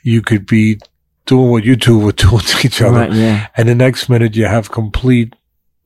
[0.03, 0.79] you could be
[1.25, 3.13] doing what you two were doing to each other, Right.
[3.13, 3.47] Yeah.
[3.57, 5.35] and the next minute you have complete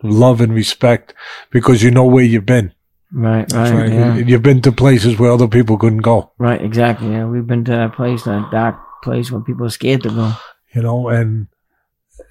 [0.04, 1.14] love and respect
[1.52, 2.72] because you know where you've been.
[3.12, 3.52] Right.
[3.54, 3.72] Right.
[3.72, 3.92] right.
[3.92, 4.16] Yeah.
[4.18, 6.32] You've been to places where other people couldn't go.
[6.38, 6.62] Right.
[6.62, 7.10] Exactly.
[7.12, 7.26] Yeah.
[7.26, 10.34] We've been to that place, that dark place where people are scared to go.
[10.74, 11.48] You know, and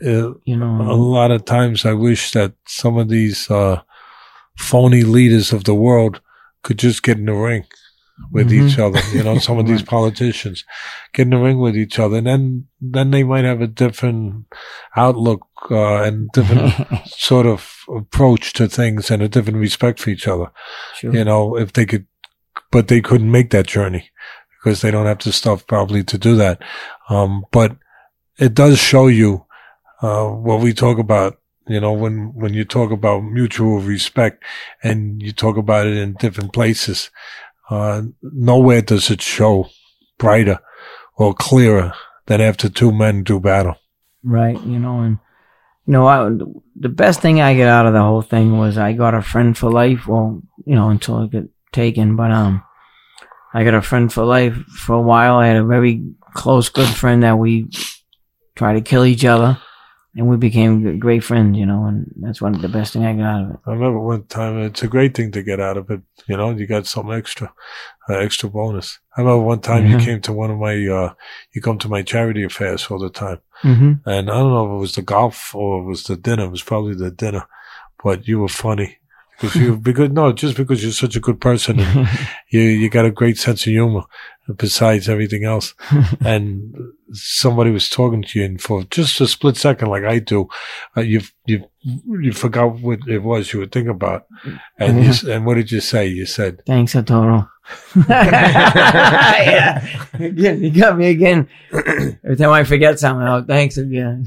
[0.05, 3.80] uh, You a lot of times I wish that some of these uh,
[4.59, 6.20] phony leaders of the world
[6.62, 7.64] could just get in the ring
[8.32, 8.68] with Mhm.
[8.68, 9.01] each other.
[9.12, 10.64] You know, some of these politicians
[11.14, 14.47] get in the ring with each other, and then then they might have a different
[14.97, 16.72] outlook uh, and different
[17.07, 20.51] sort of approach to things and a different respect for each other.
[20.95, 21.12] sure.
[21.14, 22.07] You know, if they could,
[22.70, 24.11] but they couldn't make that journey
[24.59, 26.61] because they don't have the stuff probably to do that.
[27.09, 27.76] Um, but
[28.39, 29.45] it does show you,
[30.03, 34.45] uh, what we talk about, you know, when, when you talk about mutual respect
[34.82, 37.11] and you talk about it in different places,
[37.70, 39.68] uh, nowhere does it show
[40.18, 40.61] brighter
[41.16, 41.93] or clearer
[42.26, 43.76] than after two men do battle.
[44.22, 44.61] Right.
[44.62, 45.18] You know, and
[45.87, 46.28] you know, I,
[46.74, 49.57] the best thing I get out of the whole thing was I got a friend
[49.57, 50.07] for life.
[50.07, 52.62] Well, you know, until I get taken, but um,
[53.55, 55.37] I got a friend for life for a while.
[55.37, 56.03] I had a very
[56.34, 57.68] close, good friend that we
[58.57, 59.59] tried to kill each other,
[60.17, 61.57] and we became great friends.
[61.57, 63.57] You know, and that's one of the best thing I got out of it.
[63.67, 66.01] I remember one time, it's a great thing to get out of it.
[66.27, 67.53] You know, you got something extra,
[68.09, 68.99] uh, extra bonus.
[69.17, 71.15] I remember one time you came to one of my, uh,
[71.53, 73.39] you come to my charity affairs all the time.
[73.63, 74.09] Mm-hmm.
[74.09, 76.45] And I don't know if it was the golf or it was the dinner.
[76.45, 77.47] It was probably the dinner,
[78.03, 78.99] but you were funny
[79.41, 82.09] because you because no, just because you're such a good person and
[82.51, 84.03] you you got a great sense of humor
[84.57, 85.74] besides everything else.
[86.24, 86.74] and
[87.12, 90.49] somebody was talking to you, and for just a split second, like I do,
[90.97, 94.26] uh, you you you forgot what it was you were thinking about,
[94.78, 96.07] and you, and what did you say?
[96.07, 97.49] You said, Thanks, Arturo.
[98.09, 99.84] yeah.
[100.14, 101.49] Again, you got me again.
[101.72, 104.26] Every time I forget something, oh, thanks again.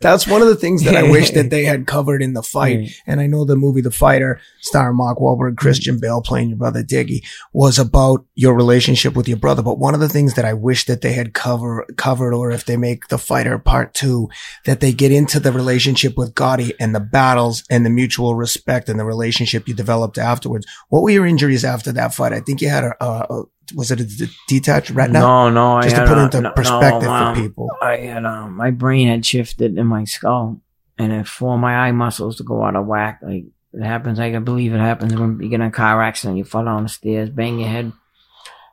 [0.00, 2.78] That's one of the things that I wish that they had covered in the fight.
[2.78, 2.90] Right.
[3.06, 6.82] And I know the movie The Fighter, starring Mark Wahlberg, Christian Bale playing your brother
[6.82, 9.62] Dickie, was about your relationship with your brother.
[9.62, 12.64] But one of the things that I wish that they had cover covered, or if
[12.64, 14.28] they make The Fighter Part Two,
[14.64, 18.88] that they get into the relationship with Gatti and the battles and the mutual respect
[18.88, 20.66] and the relationship you developed afterwards.
[20.88, 22.32] What were your injuries after that fight?
[22.32, 25.20] I think you had a, a, a was it a d- detached retina?
[25.20, 25.76] No, no.
[25.78, 27.70] I Just to put a- into no, perspective no, um, for people.
[27.82, 30.60] I had um, my brain had shifted in my skull,
[30.98, 33.20] and it formed my eye muscles to go out of whack.
[33.22, 34.18] Like it happens.
[34.18, 36.82] Like I believe it happens when you get in a car accident, you fall down
[36.84, 37.92] the stairs, bang your head.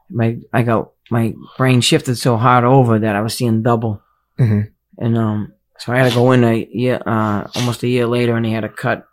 [0.10, 4.02] My I got my brain shifted so hard over that I was seeing double,
[4.40, 4.72] Mhm.
[4.98, 8.36] and um, so I had to go in a year, uh, almost a year later,
[8.36, 9.06] and he had to cut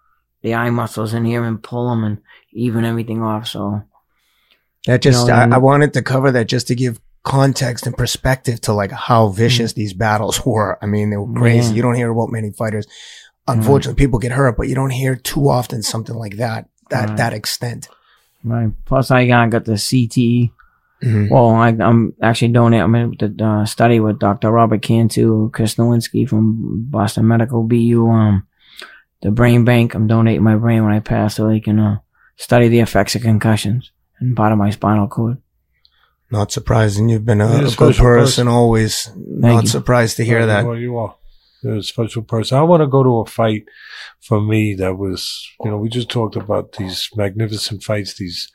[0.42, 2.18] the eye muscles in here and pull them and
[2.52, 3.46] even everything off.
[3.48, 3.82] So
[4.86, 8.60] That just, know, I, I wanted to cover that just to give context and perspective
[8.62, 9.76] to like how vicious Mm.
[9.76, 10.78] these battles were.
[10.82, 11.68] I mean, they were crazy.
[11.70, 11.76] Yeah.
[11.76, 12.86] You don't hear about many fighters.
[13.48, 17.16] Unfortunately, people get hurt, but you don't hear too often something like that, that, Right.
[17.18, 17.88] that extent.
[18.42, 18.70] right.
[18.84, 20.50] Plus, I got, got the CTE.
[21.02, 21.30] Mhm.
[21.30, 22.82] Well, I, I'm actually donating.
[22.84, 24.50] I'm in the uh, study with Dr.
[24.50, 28.06] Robert Cantu, Chris Nowinski from Boston Medical BU.
[28.08, 28.46] Um,
[29.20, 29.94] the brain bank.
[29.94, 31.98] I'm donating my brain when I pass so they can uh,
[32.36, 33.90] study the effects of concussions
[34.24, 35.38] and part of my spinal cord.
[36.30, 37.08] Not surprising.
[37.08, 38.48] You've been a, a a good person, person.
[38.48, 39.10] always.
[39.16, 39.68] Not you.
[39.68, 40.64] surprised to hear "Oh, that.
[40.66, 41.14] Well, you are.
[41.62, 42.58] You're a special person.
[42.58, 43.64] I want to go to a fight
[44.20, 48.50] for me that was, you know, we just talked about these magnificent fights, these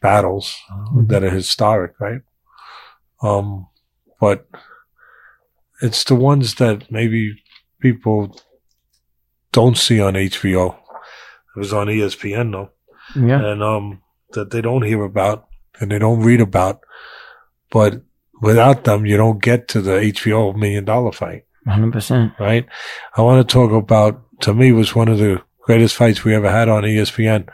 [0.00, 0.56] battles
[1.08, 2.22] that are historic, right?
[3.22, 3.66] Um,
[4.20, 4.46] but
[5.82, 7.42] it's the ones that maybe
[7.80, 8.38] people
[9.52, 10.76] don't see on HBO.
[11.56, 12.70] It was on ESPN though.
[13.14, 13.44] Yeah.
[13.52, 14.02] and um
[14.32, 15.46] that they don't hear about
[15.80, 16.80] and they don't read about.
[17.70, 18.02] But
[18.40, 22.38] without them, you don't get to the HBO million dollar fight, 100%.
[22.38, 22.66] right?
[23.16, 24.22] I want to talk about.
[24.40, 27.48] To me, was one of the greatest fights we ever had on ESPN,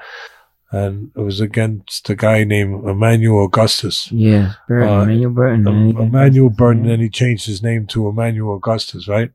[0.72, 4.10] and it was against a guy named Emmanuel Augustus.
[4.10, 4.54] Yeah.
[4.66, 5.68] Burton, Uh, Emmanuel Burton.
[5.68, 6.02] Um, man.
[6.08, 6.90] Emmanuel Burton, Yeah.
[6.90, 9.30] then he changed his name to Emmanuel Augustus, right?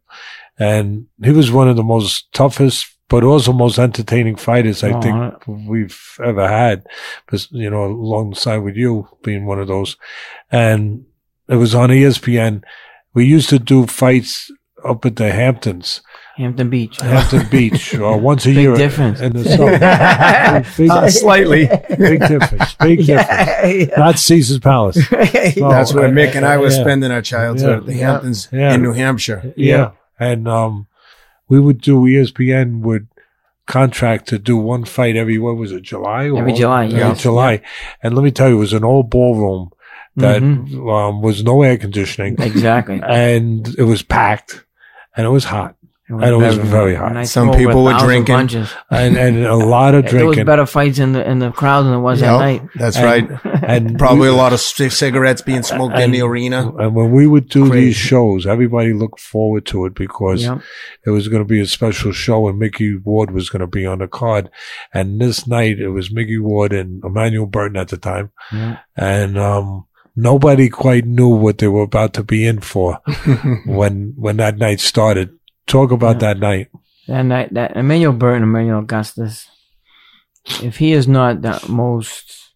[0.60, 5.02] And he was one of the most toughest, but also most entertaining fighters I Oh,
[5.02, 6.86] think I- we've ever had.
[7.26, 9.96] Because, you know, alongside with you being one of those.
[10.52, 11.06] And
[11.48, 12.64] it was on ESPN.
[13.14, 14.52] We used to do fights
[14.86, 16.02] up at the Hamptons,
[16.36, 17.02] Hampton Beach.
[17.02, 19.20] Hampton Beach, or once a Big year difference.
[19.22, 19.80] in the summer.
[20.78, 21.66] big, Uh, slightly.
[21.98, 22.76] big difference.
[22.76, 23.28] Big difference.
[23.90, 23.96] yeah.
[23.98, 24.98] Not Caesar's Palace.
[25.12, 26.80] No, That's where uh, Mick and I were yeah.
[26.82, 28.74] spending our childhood, at the Hamptons Yeah.
[28.76, 29.52] in New Hampshire.
[29.58, 29.92] Yeah.
[30.20, 30.88] And um
[31.50, 33.08] we would do ESPN would
[33.66, 37.14] contract to do one fight every what was it, July or Every July, Every yeah.
[37.14, 37.62] July.
[38.02, 39.72] And let me tell you, it was an old ballroom
[40.16, 40.90] that Mhm.
[40.92, 43.00] um was no air conditioning Exactly.
[43.06, 44.66] and it was packed
[45.16, 45.76] and it was hot.
[46.10, 47.18] And it was very hot.
[47.18, 48.34] and Some people were drinking.
[48.36, 48.72] bunches.
[48.90, 50.18] And and a lot of drinking.
[50.36, 52.62] There was better fights in the in the crowd than there was Yep, that night.
[52.76, 53.40] That's And- right.
[53.68, 56.72] And Probably we- a lot of cigarettes being smoked in the arena.
[56.78, 57.86] and when we would do Crazy.
[57.88, 60.62] these shows, everybody looked forward to it because Yep.
[61.06, 63.86] it was going to be a special show and Micky Ward was going to be
[63.86, 64.50] on the card.
[64.94, 68.32] And this night it was Micky Ward and Emmanuel Burton at the time.
[68.54, 68.78] Yeah.
[68.96, 69.86] And, um,
[70.16, 73.00] nobody quite knew what they were about to be in for
[73.66, 75.37] when, when that night started.
[75.68, 76.34] Talk about Yeah.
[76.34, 76.68] that night.
[77.08, 79.48] That night, that Emmanuel Burton, Emmanuel Augustus,
[80.64, 82.54] if he is not the most,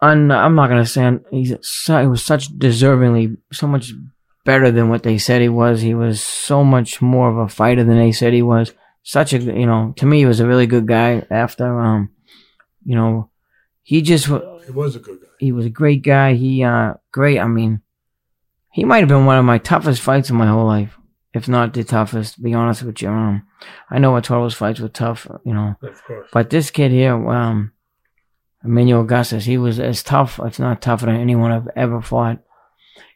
[0.00, 3.92] un, I'm not gonna say un- he's so, he was such deservingly so much
[4.44, 5.80] better than what they said he was.
[5.82, 8.72] He was so much more of a fighter than they said he was.
[9.04, 11.24] Such a you know, to me, he was a really good guy.
[11.30, 12.10] After um,
[12.84, 13.30] you know,
[13.82, 15.28] he just He was a good guy.
[15.40, 16.34] he was a great guy.
[16.34, 17.38] He uh great.
[17.38, 17.82] I mean,
[18.72, 20.96] he might have been one of my toughest fights in my whole life,
[21.34, 22.34] if not the toughest.
[22.34, 23.46] To be honest with you, um,
[23.90, 26.28] I know Arturo's fights were tough, you know, Of course.
[26.32, 27.72] but this kid here, um,
[28.64, 32.38] Emmanuel Augustus, he was as tough, if not tougher than anyone I've ever fought.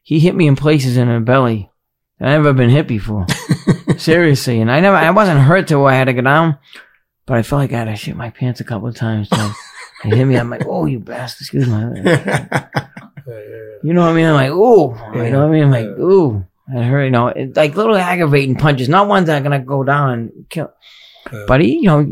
[0.02, 1.70] He hit me in places in the belly
[2.18, 3.26] that I've never been hit before.
[3.98, 6.58] Seriously, and I never, I wasn't hurt till I had to go down,
[7.26, 9.28] but I felt like I had to shit my pants a couple of times.
[9.28, 9.50] So
[10.02, 10.36] he hit me.
[10.36, 11.42] I'm like, oh, you bastard!
[11.42, 12.02] Excuse me.
[13.82, 14.26] You know what I mean?
[14.26, 14.94] I'm like, ooh.
[15.16, 15.64] You know what I mean?
[15.64, 16.44] I'm like, ooh.
[16.68, 19.84] It hurt, you know, it, like little aggravating punches, not ones that are gonna go
[19.84, 20.72] down and kill.
[21.48, 22.06] But he, you know,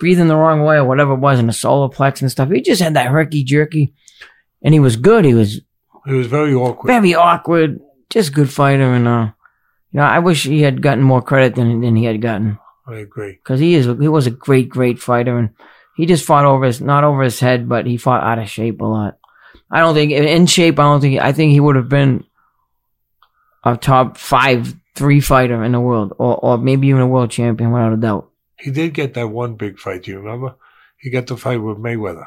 [0.00, 2.50] breathing the wrong way or whatever it was in the solar plex and stuff.
[2.50, 3.94] He just had that herky jerky,
[4.62, 5.24] and he was good.
[5.24, 5.60] He was
[6.06, 6.88] He was very awkward.
[6.88, 7.80] very awkward,
[8.10, 8.82] just good fighter.
[8.94, 9.30] And uh,
[9.92, 12.96] you know, I wish he had gotten more credit than than he had gotten I
[12.96, 13.32] agree.
[13.42, 15.50] because he is he was a great great fighter and
[15.96, 18.80] he just fought over his not over his head, but he fought out of shape
[18.80, 19.18] a lot.
[19.70, 20.78] I don't think in shape.
[20.80, 22.24] I don't think I think he would have been
[23.74, 27.72] a top five three fighter in the world, or or maybe even a world champion
[27.72, 28.30] without a doubt.
[28.58, 30.02] He did get that one big fight.
[30.04, 30.56] Do you remember?
[30.98, 32.26] He got the fight with Mayweather.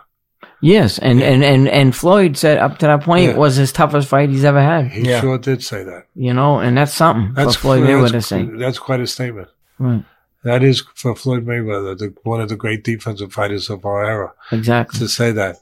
[0.62, 3.38] Yes, and and and and Floyd said up to that point Yeah.
[3.38, 4.88] was his toughest fight he's ever had.
[4.88, 5.20] He Yeah.
[5.22, 6.06] sure did say that.
[6.16, 8.44] You know, and that's something That's for Floyd that's, Mayweather to say.
[8.58, 9.50] That's quite a statement.
[9.78, 10.04] Right,
[10.44, 14.34] That is for Floyd Mayweather, the, one of the great defensive fighters of our era,
[14.52, 15.00] exactly.
[15.00, 15.58] to say that.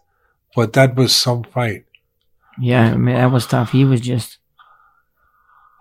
[0.56, 1.86] But that was some fight.
[2.60, 3.72] Yeah, I mean that was tough.
[3.72, 4.38] He was just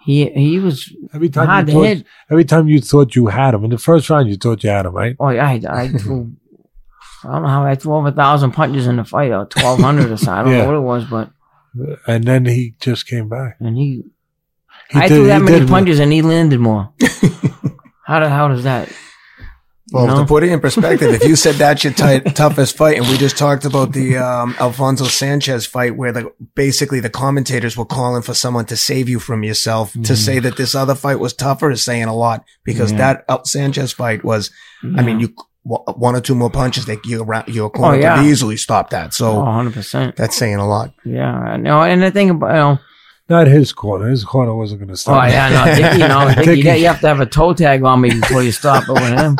[0.09, 0.76] he he was
[1.16, 2.06] Every time hard you to thought, hit.
[2.32, 4.86] every time you thought you had him in the first round, you thought you had
[4.86, 5.14] him, right?
[5.20, 6.32] Oh, I I threw.
[7.24, 9.80] I don't know how I threw over a thousand punches in the fight, or twelve
[9.80, 10.32] hundred or so.
[10.32, 10.62] I don't Yeah.
[10.62, 11.26] know what it was, but
[11.82, 13.56] uh, And then he just came back.
[13.61, 13.90] and he,
[14.90, 16.84] He I did- threw that many punches and he landed more.
[18.06, 18.88] how do, how does that?
[19.91, 20.18] Well, No.
[20.20, 23.16] to put it in perspective, if you said that's your ti- toughest fight, and we
[23.16, 28.22] just talked about the um, Alfonso Sanchez fight, where the basically the commentators were calling
[28.22, 31.70] for someone to save you from yourself, to say that this other fight was tougher
[31.70, 32.99] is saying a lot because Yeah.
[32.99, 34.51] that Al- Sanchez fight was,
[34.97, 35.34] I mean, you
[35.66, 38.16] w- one or two more punches that you your corner Oh, yeah.
[38.16, 39.14] could easily stop that.
[39.14, 40.16] So Oh, 100 percent.
[40.16, 40.93] that's saying a lot.
[41.05, 42.78] Yeah, no, and the thing about you know,
[43.30, 44.08] Not his corner.
[44.08, 45.22] His corner wasn't going to stop.
[45.22, 45.50] oh stop.
[45.50, 46.80] yeah, no, Dickie, you know, Dickie, Dickie.
[46.80, 49.36] you have to have a toe tag on me before you stop it with him.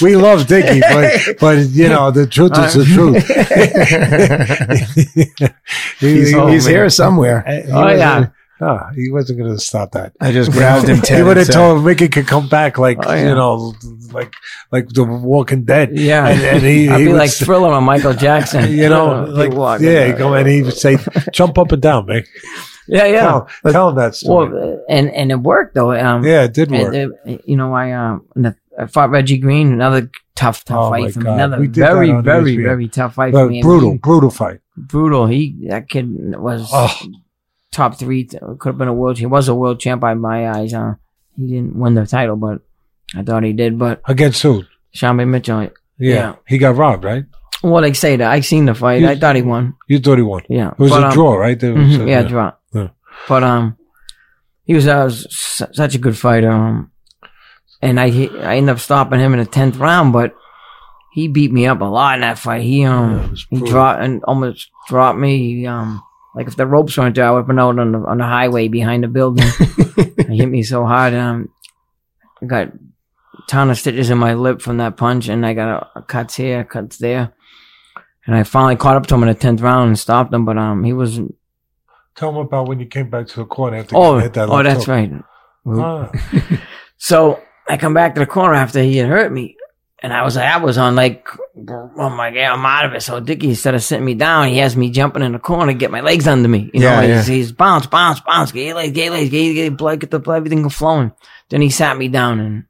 [0.02, 3.28] we love Dickie, but but you know the truth is the truth.
[6.00, 7.44] He- He's, Oh, he's here somewhere.
[7.46, 8.26] Oh, wasn't- yeah.
[8.62, 10.12] No, he wasn't going to stop that.
[10.20, 11.02] I just grabbed him.
[11.02, 13.28] He would have told Micky could come back like Oh, yeah.
[13.30, 13.74] you know,
[14.12, 14.32] like
[14.70, 15.90] like the Walking Dead.
[15.98, 18.70] Yeah, and, and he, I'd he be like s- Thriller or Michael Jackson.
[18.70, 20.96] you know, like yeah, he come and he would say,
[21.32, 22.26] "Jump up and down, Mick."
[22.88, 23.20] yeah, yeah.
[23.20, 24.50] Tell, tell him that story.
[24.52, 25.92] Well, and and it worked though.
[25.92, 26.94] Um, yeah, it did work.
[26.94, 28.26] And, uh, you know, I um,
[28.78, 31.24] I fought Reggie Green, another tough, tough Oh, my fight for me.
[31.24, 31.34] God.
[31.34, 32.62] Another We did that very, very, ESPN.
[32.64, 33.60] very tough fight But for me.
[33.62, 34.60] brutal, He- brutal fight.
[34.76, 35.26] brutal.
[35.26, 36.06] He that kid
[36.38, 36.94] was Oh.
[37.72, 38.24] Top three.
[38.24, 39.16] Could have been a world.
[39.16, 40.72] Champ he was a world champ by my eyes.
[40.74, 40.94] Uh,
[41.36, 42.60] he didn't win the title, but
[43.16, 43.78] I thought he did.
[43.78, 44.64] But Against who?
[44.94, 45.62] Sharmba Mitchell.
[45.62, 45.70] Yeah.
[46.14, 46.34] Yeah.
[46.46, 47.24] he got robbed, right?
[47.62, 49.00] Well, they say that I seen the fight.
[49.00, 49.74] You- I thought he won.
[49.88, 50.42] You thought he won.
[50.48, 51.58] Yeah, It was But, a um, draw, right?
[51.58, 52.52] Mhm, a- yeah, draw.
[52.74, 52.88] Yeah.
[53.28, 53.76] But um,
[54.64, 55.26] he was, uh, was
[55.72, 56.50] such a good fighter.
[56.50, 56.90] Um,
[57.80, 58.06] and I
[58.42, 60.34] I ended up stopping him in the tenth round, but
[61.12, 62.62] he beat me up a lot in that fight.
[62.62, 65.38] He um he dropped and almost dropped me.
[65.38, 66.02] He, um,
[66.34, 68.24] like if the ropes weren't there, I would have been out on the on the
[68.24, 69.46] highway behind the building.
[70.28, 71.14] he hit me so hard.
[71.14, 71.48] Um,
[72.42, 72.72] I got a
[73.48, 76.36] ton of stitches in my lip from that punch, and I got a, a cuts
[76.36, 77.32] here, cuts there.
[78.26, 80.56] And I finally caught up to him in the tenth round and stopped him, but
[80.56, 81.20] um, he was
[82.14, 84.48] Tell him about when you came back to the corner after oh you hit that.
[84.48, 84.88] oh that's hook.
[84.88, 85.12] right.
[85.66, 86.10] Ah,
[86.98, 89.56] So I come back to the corner after he had hurt me,
[90.02, 91.26] and I was like, I was on like,
[91.56, 93.02] oh my god, I'm out of it.
[93.02, 95.90] So Dickie instead of sitting me down, he has me jumping in the corner, get
[95.90, 96.70] my legs under me.
[96.74, 99.42] You know, Yeah, he's, he's bounce, bounce, bounce, get your legs, get your legs, get,
[99.44, 101.12] your- get your blood, get the blood, everything flowing.
[101.50, 102.64] Then he sat me down and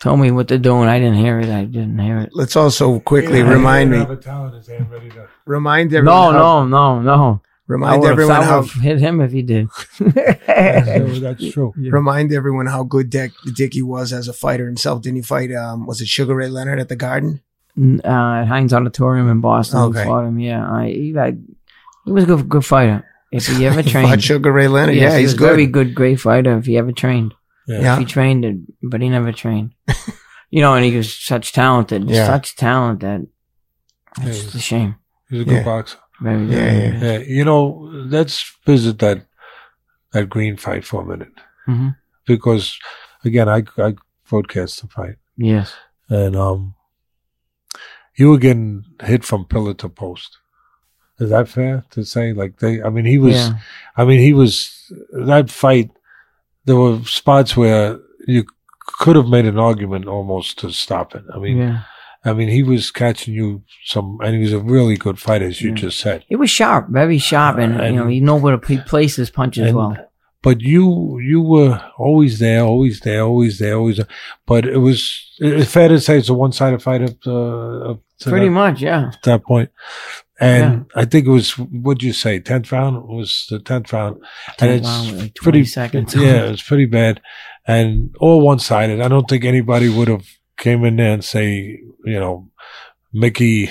[0.00, 1.48] told me what to do, and I didn't hear it.
[1.50, 2.30] I didn't hear it.
[2.32, 3.98] Let's also quickly Yeah, remind me.
[3.98, 6.16] have a towel in his hand ready to- Remind everyone.
[6.16, 7.42] No, how, no, no, no.
[7.70, 8.62] I Remind would've- everyone how.
[8.62, 9.68] hit him if he did.
[9.98, 11.72] That's that's true.
[11.76, 15.02] Remind everyone how good Dick, Dickie was as a fighter himself.
[15.02, 15.52] Didn't he fight?
[15.54, 17.40] Um, was it Sugar Ray Leonard at the Garden?
[17.78, 19.78] uh, at Hynes Auditorium in Boston.
[19.80, 20.00] Okay.
[20.00, 20.08] Okay.
[20.08, 20.38] Fought him.
[20.40, 21.36] Yeah, I, he, I,
[22.04, 23.06] he was a good, good fighter.
[23.32, 24.96] If he ever Fought trained, Sugar Ray Leonard.
[24.96, 25.46] Yes, yeah, he he's was good.
[25.50, 26.58] Very good, great fighter.
[26.58, 27.32] If he ever trained,
[27.68, 27.92] yeah.
[27.94, 29.74] if he trained but he never trained.
[30.50, 32.26] you know, and he was such talented, Yeah.
[32.26, 33.20] such talent that
[34.18, 34.32] it's Yeah.
[34.32, 34.96] just a shame.
[35.30, 35.64] He's a good Yeah.
[35.64, 35.98] boxer.
[36.20, 36.54] Very good.
[36.54, 37.04] Yeah, yeah.
[37.04, 39.26] Yeah, you know, let's visit that
[40.12, 41.32] that green fight for a minute
[41.66, 41.88] hmm
[42.26, 42.78] because
[43.24, 43.94] again, I I
[44.28, 45.74] broadcast the fight Yes.
[46.08, 46.74] and um,
[48.16, 50.38] you were getting hit from pillar to post.
[51.18, 52.32] Is that fair to say?
[52.32, 53.34] Like they, I mean, he was.
[53.34, 53.58] yeah.
[53.96, 55.90] I mean, he was that fight.
[56.64, 58.44] There were spots where you
[59.00, 61.24] could have made an argument almost to stop it.
[61.34, 61.82] I mean, yeah.
[62.24, 65.62] I mean, he was catching you some, and he was a really good fighter, as
[65.62, 65.76] you Yeah.
[65.76, 66.24] just said.
[66.28, 69.16] He was sharp, very sharp, and, And- you know he know where to p- place
[69.16, 69.96] his punches And- well.
[70.42, 73.98] But you, you were always there, always there, always there, always.
[73.98, 74.06] There.
[74.46, 77.32] But it was it's fair to say it's a one-sided fight up to,
[77.90, 79.08] up to Pretty that, much, yeah.
[79.12, 79.68] At that point.
[80.40, 82.40] And I think it was what'd you say?
[82.40, 84.16] Tenth round was the tenth round,
[84.58, 86.14] and it's round like 20 pretty seconds.
[86.14, 87.20] Yeah, it's pretty bad.
[87.66, 89.02] and all one sided.
[89.02, 90.26] I don't think anybody would have
[90.60, 92.48] came in there and say, you know,
[93.12, 93.68] Micky,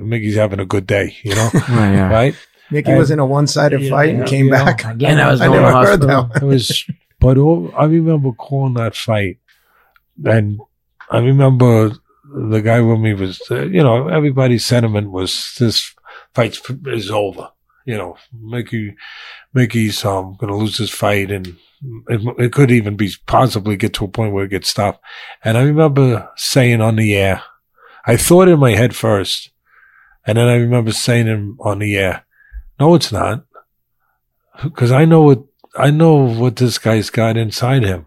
[0.00, 2.08] Micky's having a good day, you know, Right, yeah.
[2.10, 2.34] right?
[2.70, 4.64] Micky And- was in a one-sided Yeah, fight and came yeah.
[4.64, 4.84] back.
[4.84, 6.30] Again, I was I going never heard hospital.
[6.32, 6.42] that.
[6.42, 6.84] It was,
[7.20, 9.38] but all, I remember calling that fight,
[10.24, 10.58] and
[11.10, 11.92] I remember
[12.50, 15.94] the guy with me was, uh, you know, everybody's sentiment was this
[16.34, 17.50] fight is over.
[17.84, 18.96] You know, Micky,
[19.52, 21.56] Micky's um going to lose this fight, and
[22.08, 25.02] it, it could even be possibly get to a point where it gets stopped.
[25.44, 27.42] And I remember saying on the air,
[28.06, 29.50] I thought in my head first,
[30.26, 32.24] and then I remember saying in, on the air,
[32.80, 33.44] "No, it's not,"
[34.62, 35.44] because I know what
[35.76, 38.06] I know what this guy's got inside him,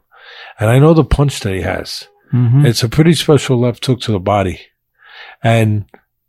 [0.59, 2.07] and I know the punch that he has.
[2.33, 2.65] Mhm.
[2.65, 4.59] It's a pretty special left hook to the body.
[5.43, 5.85] And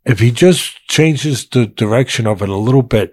[0.09, 3.11] if he just changes the direction of it a little bit,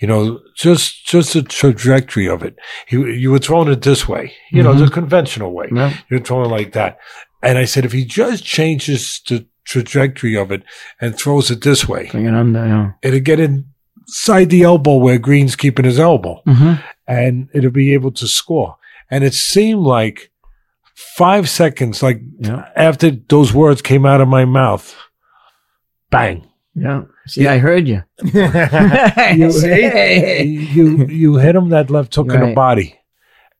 [0.00, 2.56] you know, just, just the trajectory of it.
[2.86, 4.84] He, you were throwing it this way, you know, Mhm.
[4.86, 5.68] the conventional way.
[5.74, 5.92] Yeah.
[6.10, 6.98] You're throwing like that.
[7.42, 10.62] And I said, if he just changes the trajectory of it
[11.00, 12.90] and throws it this way, Bring it under, yeah.
[13.02, 16.74] it'll get inside the elbow where Green's keeping his elbow hmm
[17.06, 18.76] and it'll be able to score.
[19.10, 20.30] And it seemed like
[20.94, 22.68] five seconds, like Yeah.
[22.76, 24.94] after those words came out of my mouth,
[26.10, 26.46] bang.
[26.74, 27.02] Yeah.
[27.26, 28.02] See, I heard you.
[28.22, 30.42] You, See?
[30.44, 32.98] you, you hit him that left hook in the body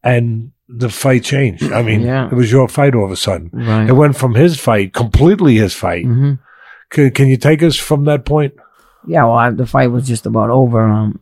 [0.03, 1.65] and the fight changed.
[1.73, 2.27] I mean, Yeah.
[2.29, 3.51] it was your fight all of a sudden.
[3.53, 3.89] Right.
[3.89, 6.05] It went from his fight, completely his fight.
[6.05, 6.35] hmm
[6.91, 8.55] Can, can you take us from that point?
[9.07, 10.83] Yeah, well, I, the fight was just about over.
[10.83, 11.21] Um,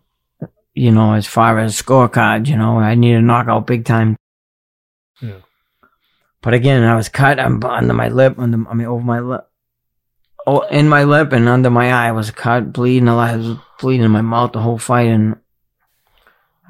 [0.75, 4.17] you know, as far as scorecards, you know, I needed a knockout big time.
[5.23, 5.41] Yeah.
[6.43, 9.49] But again, I was cut um, under my lip, under, I mean, over my lip.
[10.49, 13.31] Oh, in my lip and under my eye I was cut, bleeding a lot.
[13.31, 15.37] I was bleeding in my mouth the whole fight, and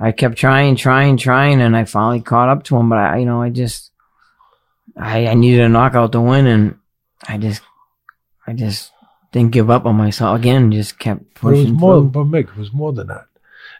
[0.00, 2.88] I kept trying, trying, trying, and I finally caught up to him.
[2.88, 3.90] But I, you know, I just,
[4.96, 6.78] I, I needed a knockout to win, and
[7.28, 7.60] I just,
[8.46, 8.92] I just
[9.32, 10.72] didn't give up on myself again.
[10.72, 12.10] Just kept But it was more, through.
[12.10, 13.26] but Mick, it was more than that.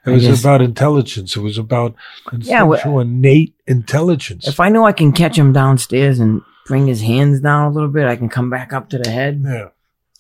[0.04, 1.36] It I was guess- about intelligence.
[1.36, 1.94] It was about
[2.38, 4.46] Yeah, well- uh, innate intelligence.
[4.46, 7.88] If I know I can catch him downstairs and bring his hands down a little
[7.88, 9.68] bit, I can come back up to the head, yeah.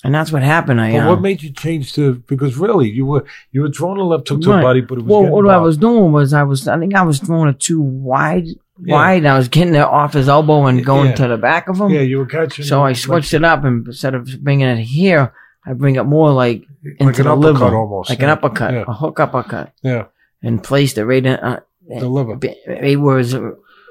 [0.06, 0.80] And that's what happened.
[0.80, 2.14] I But what made you change to?
[2.26, 4.56] Because really, you were you were throwing a left hook to Right.
[4.56, 6.94] the body, but it was well, what I was doing was I was I think
[6.94, 8.46] I was throwing it too wide,
[8.82, 8.94] Yeah.
[8.94, 9.18] wide.
[9.18, 11.14] and I was getting it off his elbow and going Yeah.
[11.16, 11.90] to the back of him.
[11.90, 12.64] Yeah, you were catching.
[12.64, 15.32] so I like- switched it up and instead of bringing it here,
[15.66, 18.24] I bring it more like like into an the uppercut liver, almost, like yeah.
[18.26, 20.04] an uppercut, a hook uppercut, yeah.
[20.42, 21.34] and placed it right in.
[21.34, 22.38] Uh, the liver.
[22.42, 23.34] it was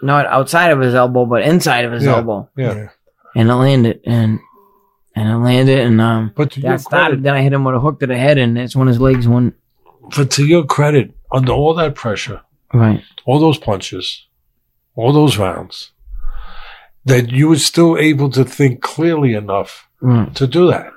[0.01, 2.89] not outside of his elbow, but inside of his elbow, Yeah,
[3.35, 4.39] and it landed and
[5.15, 6.31] and it landed and um.
[6.35, 7.05] but to your That started.
[7.07, 8.99] credit, Then I hit him with a hook to the head, and that's when his
[8.99, 9.55] legs went
[10.15, 12.41] but to your credit, under all that pressure,
[12.73, 13.01] right.
[13.25, 14.25] all those punches,
[14.95, 15.91] all those rounds,
[17.05, 20.33] that you were still able to think clearly enough Right.
[20.35, 20.91] to do that.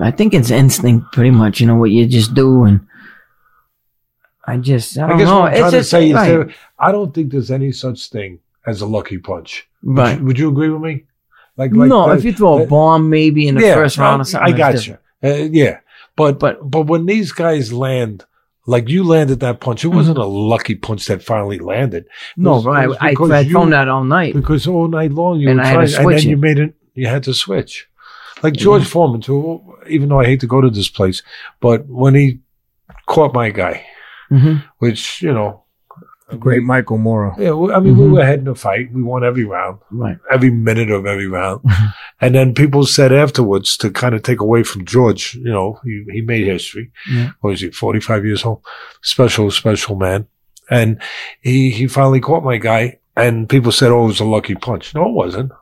[0.00, 1.60] I think it's instinct, pretty much.
[1.60, 2.80] You know what you just do, and
[4.46, 5.40] I just I I don't guess know.
[5.40, 6.28] what I'm it's to say is right.
[6.28, 9.68] there, I don't think there's any such thing as a lucky punch.
[9.84, 10.18] Would right.
[10.18, 11.04] you, would you agree with me?
[11.56, 14.54] Like, no, the- if you throw a bomb maybe in the first round or something,
[14.54, 15.00] I got different.
[15.22, 15.30] you.
[15.30, 15.78] Uh, yeah,
[16.16, 18.24] but But- but when these guys land,
[18.66, 22.04] like you landed that punch, it wasn't a lucky punch that finally landed.
[22.04, 22.42] It Mm-hmm.
[22.44, 22.88] No, was- it right.
[23.00, 24.34] I, I had you- thrown that all night.
[24.34, 26.36] because all night long you And were I had to trying, and then switch you
[26.36, 26.74] made it.
[26.94, 27.88] You had to switch,
[28.42, 29.60] like George Foreman too.
[29.88, 31.22] Even though I hate to go to this place,
[31.60, 32.40] but when he
[33.06, 33.84] caught my guy,
[34.28, 35.61] hmm which you know,
[36.32, 37.34] The great Michael Moorer.
[37.38, 38.12] yeah, we- I mean, we Mhm.
[38.12, 38.92] were heading a fight.
[38.92, 39.78] We won every round.
[39.90, 40.18] Right.
[40.30, 41.60] every minute of every round.
[42.20, 46.04] and then people said afterwards to kind of take away from George, you know, he,
[46.10, 46.90] he made history.
[47.10, 47.30] Yeah.
[47.40, 48.62] What is he, 45 years old?
[49.02, 50.26] Special, special man.
[50.70, 51.00] And
[51.40, 54.94] he, he finally caught my guy and people said, oh, it was a lucky punch.
[54.94, 55.52] No, it wasn't.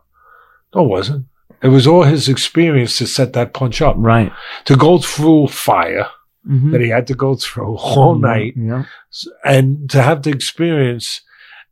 [0.74, 1.26] No, it wasn't.
[1.62, 4.32] It was all his experience to set that punch up, Right.
[4.66, 6.06] to go through fire
[6.46, 8.84] hmm that he had to go through all night Yeah.
[9.44, 11.20] and to have the experience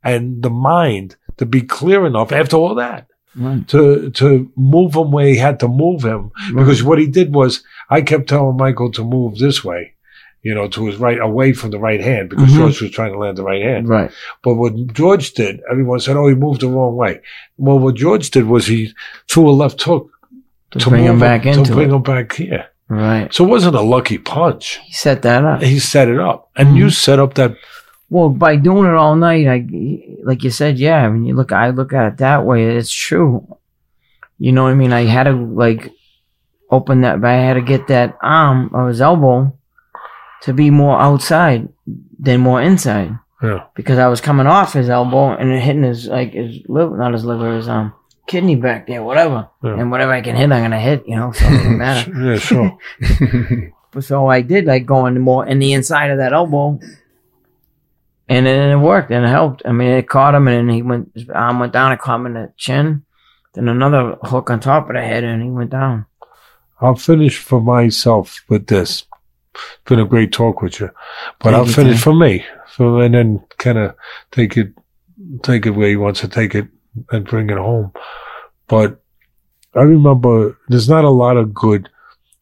[0.03, 3.67] and the mind to be clear enough after all that Right.
[3.69, 7.63] to to move him where he had to move him because what he did was
[7.89, 9.93] I kept telling Michael to move this way,
[10.43, 12.55] you know, to his right, away from the right hand because Mhm.
[12.57, 13.87] George was trying to land the right hand.
[13.87, 14.11] Right.
[14.43, 17.21] But what George did, everyone said, "Oh, he moved the wrong way."
[17.57, 18.93] Well, what George did was he
[19.29, 20.09] threw a left hook
[20.71, 21.95] To, bring him back to into bring it.
[21.95, 22.65] him back here.
[22.89, 23.31] Right.
[23.33, 24.79] So it wasn't a lucky punch.
[24.83, 25.61] He set that up.
[25.61, 26.91] He set it up, and you Mhm.
[26.93, 27.55] set up that.
[28.09, 29.65] Well, by doing it all night, I
[30.23, 31.07] like you said, yeah.
[31.07, 32.63] When you look, I look at it that way.
[32.75, 33.45] It's true.
[34.39, 34.91] You know what I mean?
[34.93, 35.91] I had to like
[36.71, 37.21] open that.
[37.21, 39.53] But I had to get that arm or his elbow
[40.41, 41.69] to be more outside
[42.19, 43.17] than more inside.
[43.41, 43.63] Yeah.
[43.73, 47.23] because I was coming off his elbow and hitting his like his liver, not his
[47.23, 47.93] liver, his um
[48.29, 49.49] kidney back there, whatever.
[49.63, 49.79] Yeah.
[49.79, 51.03] And whatever I can hit, I'm gonna hit.
[51.05, 52.11] You know, so it doesn't matter.
[52.23, 52.77] Yeah, sure.
[53.91, 56.79] But so I did like going more in the inside of that elbow,
[58.29, 59.63] and then it worked and it helped.
[59.65, 61.91] I mean, it caught him, and then he went his arm went down.
[61.91, 63.03] It caught him in the chin,
[63.53, 66.05] then another hook on top of the head, and he went down.
[66.79, 69.05] I'll finish for myself with this.
[69.53, 70.91] It's been a great talk with you,
[71.39, 72.45] but Thank I'll you, finish for me.
[72.75, 73.95] So and then kind of
[74.31, 74.71] take it,
[75.41, 76.67] take it where he wants to take it
[77.11, 77.91] and bring it home.
[78.67, 79.01] But
[79.75, 81.89] I remember there's not a lot of good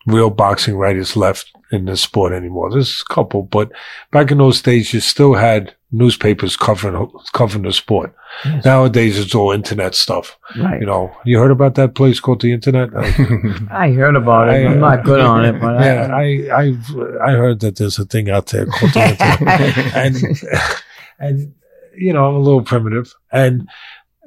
[0.05, 2.71] real boxing writers left in this sport anymore.
[2.71, 3.71] There's a couple, but
[4.11, 8.13] back in those days, you still had newspapers covering covering the sport.
[8.45, 8.63] Yes.
[8.65, 10.37] Nowadays, it's all internet stuff.
[10.57, 10.79] Right.
[10.79, 12.89] You know, you heard about that place called the Internet?
[12.95, 14.65] I- I heard about it.
[14.65, 16.85] I, I'm not good on it, but yeah, I I've
[17.25, 20.15] I heard that there's a thing out there called the internet, and
[21.19, 21.53] and
[21.97, 23.67] you know I'm a little primitive, and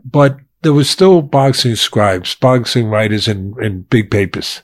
[0.05, 4.63] but there was still boxing scribes, boxing writers in in big papers,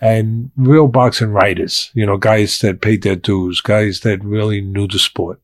[0.00, 1.90] and real boxing writers.
[1.94, 5.40] You know, guys that paid their dues, guys that really knew the sport.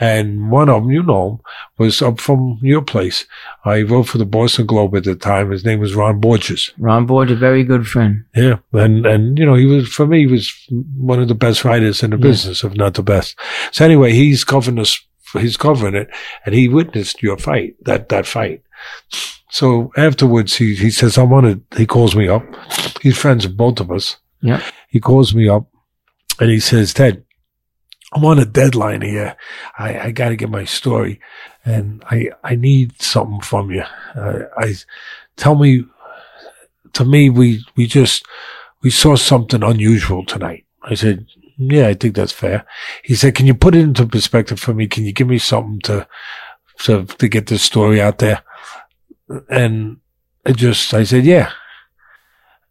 [0.00, 1.40] And one of them, you know,
[1.78, 3.24] was up from your place.
[3.64, 5.52] I wrote for the Boston Globe at the time.
[5.52, 6.72] His name was Ron Borges.
[6.76, 8.24] Ron Borges, a very good friend.
[8.34, 10.52] Yeah, and and you know he was for me he was
[10.96, 12.22] one of the best writers in the Yeah.
[12.22, 13.36] business, if not the best.
[13.70, 15.00] So anyway, he's covering this,
[15.42, 16.08] he's covering it,
[16.44, 18.62] and he witnessed your fight, that that fight.
[19.50, 22.44] So afterwards, he he says, "I want to." He calls me up.
[23.02, 24.16] He's friends with both of us.
[24.40, 24.62] Yeah.
[24.88, 25.66] He calls me up,
[26.40, 27.24] and he says, "Ted,
[28.12, 29.36] I'm on a deadline here.
[29.78, 31.20] I I got to get my story,
[31.64, 33.84] and I I need something from you.
[34.16, 34.74] Uh, I
[35.36, 35.84] tell me."
[36.92, 38.24] To me, we we just
[38.82, 40.64] we saw something unusual tonight.
[40.84, 41.26] I said,
[41.56, 42.66] yeah, I think that's fair.
[43.02, 44.86] He said, can you put it into perspective for me?
[44.86, 46.06] Can you give me something to,
[46.80, 48.42] to, to get this story out there?
[49.48, 49.98] And
[50.44, 51.52] it just, I said, yeah.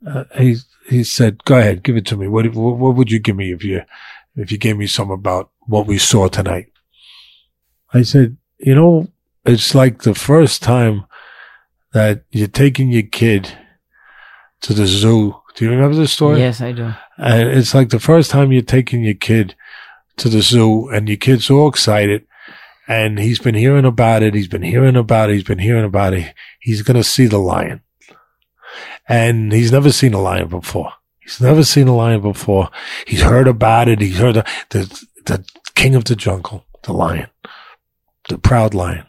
[0.06, 0.58] Uh, he,
[0.90, 2.28] he said, go ahead, give it to me.
[2.28, 3.82] What, what, what would you give me if you,
[4.36, 6.68] if you gave me some about what we saw tonight?
[7.94, 9.08] I said, you know,
[9.46, 11.06] it's like the first time
[11.94, 13.58] that you're taking your kid
[14.62, 15.36] to the zoo.
[15.56, 16.40] Do you remember this story?
[16.40, 16.94] Yes, I do.
[17.18, 19.56] And it's like the first time you're taking your kid
[20.18, 22.26] to the zoo and your kid's all excited
[22.88, 24.34] and he's been hearing about it.
[24.34, 25.34] He's been hearing about it.
[25.34, 26.34] He's been hearing about it.
[26.60, 27.82] He's going to see the lion
[29.08, 30.92] and he's never seen a lion before.
[31.20, 32.70] He's never seen a lion before.
[33.08, 34.02] He's heard about it.
[34.02, 35.46] He's heard the, the, the
[35.76, 37.28] king of the jungle, the lion,
[38.28, 39.06] the proud lion.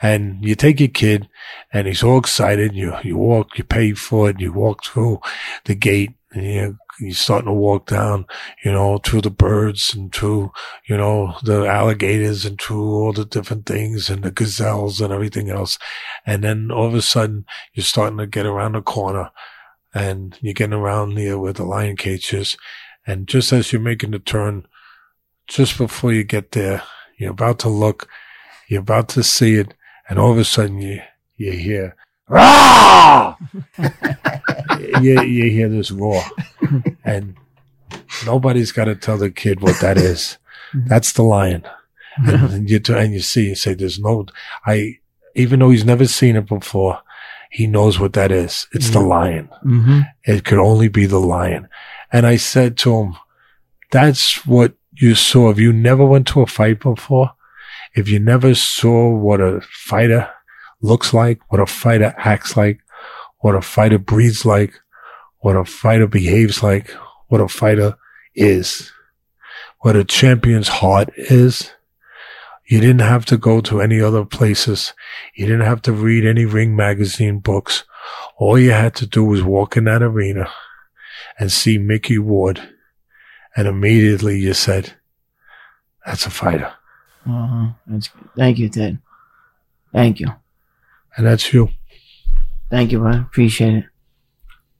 [0.00, 1.28] And you take your kid
[1.72, 2.74] and he's all excited.
[2.74, 4.40] You, you walk, you pay for it.
[4.40, 5.20] You walk through
[5.64, 8.26] the gate and you, you're starting to walk down,
[8.64, 10.52] you know, through the birds and through,
[10.88, 15.50] you know, the alligators and through all the different things and the gazelles and everything
[15.50, 15.78] else.
[16.26, 19.30] And then all of a sudden you're starting to get around the corner
[19.94, 22.56] and you're getting around near where the lion cage is.
[23.06, 24.66] And just as you're making the turn,
[25.46, 26.82] just before you get there,
[27.16, 28.08] you're about to look,
[28.68, 29.74] you're about to see it,
[30.08, 31.00] and all of a sudden you,
[31.36, 31.96] you hear,
[32.28, 33.36] Rah!
[35.00, 36.22] you, you hear this roar,
[37.04, 37.36] and
[38.26, 40.38] nobody's got to tell the kid what that is.
[40.74, 41.64] That's the lion.
[42.18, 44.26] And you, and you see, you say, there's no,
[44.66, 44.98] I,
[45.34, 47.00] even though he's never seen it before,
[47.50, 48.66] he knows what that is.
[48.72, 49.48] It's the lion.
[49.64, 50.00] Mm-hmm.
[50.24, 51.68] It could only be the lion.
[52.12, 53.16] And I said to him,
[53.90, 55.50] that's what you saw.
[55.50, 57.32] If you never went to a fight before,
[57.94, 60.30] if you never saw what a fighter
[60.80, 62.80] looks like, what a fighter acts like,
[63.38, 64.74] what a fighter breathes like,
[65.40, 66.90] what a fighter behaves like,
[67.28, 67.96] what a fighter
[68.34, 68.92] is,
[69.80, 71.72] what a champion's heart is,
[72.68, 74.92] you didn't have to go to any other places.
[75.34, 77.84] You didn't have to read any Ring magazine books.
[78.36, 80.50] All you had to do was walk in that arena
[81.38, 82.60] and see Micky Ward.
[83.56, 84.92] And immediately you said,
[86.04, 86.74] that's a fighter.
[87.28, 87.66] Uh-huh.
[87.86, 88.98] That's Thank you, Ted.
[89.92, 90.28] Thank you.
[91.16, 91.70] And that's you.
[92.70, 93.20] Thank you, bud.
[93.20, 93.84] Appreciate it.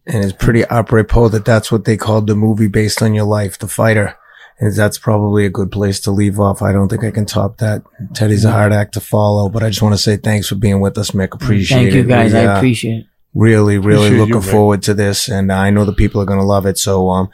[0.06, 3.58] And it's pretty apropos that that's what they called the movie based on your life,
[3.58, 4.16] The Fighter.
[4.60, 6.62] And that's probably a good place to leave off.
[6.62, 7.82] I don't think I can top that.
[8.14, 10.80] Teddy's a hard act to follow, but I just want to say thanks for being
[10.80, 11.32] with us, Mick.
[11.32, 11.96] Appreciate Thank it.
[11.96, 12.32] you, guys.
[12.32, 13.06] We, I uh, appreciate it.
[13.34, 14.50] really, really Appreciate looking Mick.
[14.50, 15.28] forward to this.
[15.28, 16.76] And I know the people are going to love it.
[16.78, 17.28] So, um,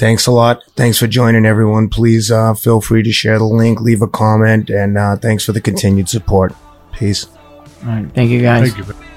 [0.00, 0.64] thanks a lot.
[0.76, 1.90] Thanks for joining everyone.
[1.90, 5.52] Please, uh, feel free to share the link, leave a comment, and, uh, thanks for
[5.52, 6.54] the continued support.
[6.92, 7.26] Peace.
[7.84, 8.10] All right.
[8.14, 8.72] Thank you, guys.
[8.72, 8.94] Thank you.
[8.94, 9.09] man.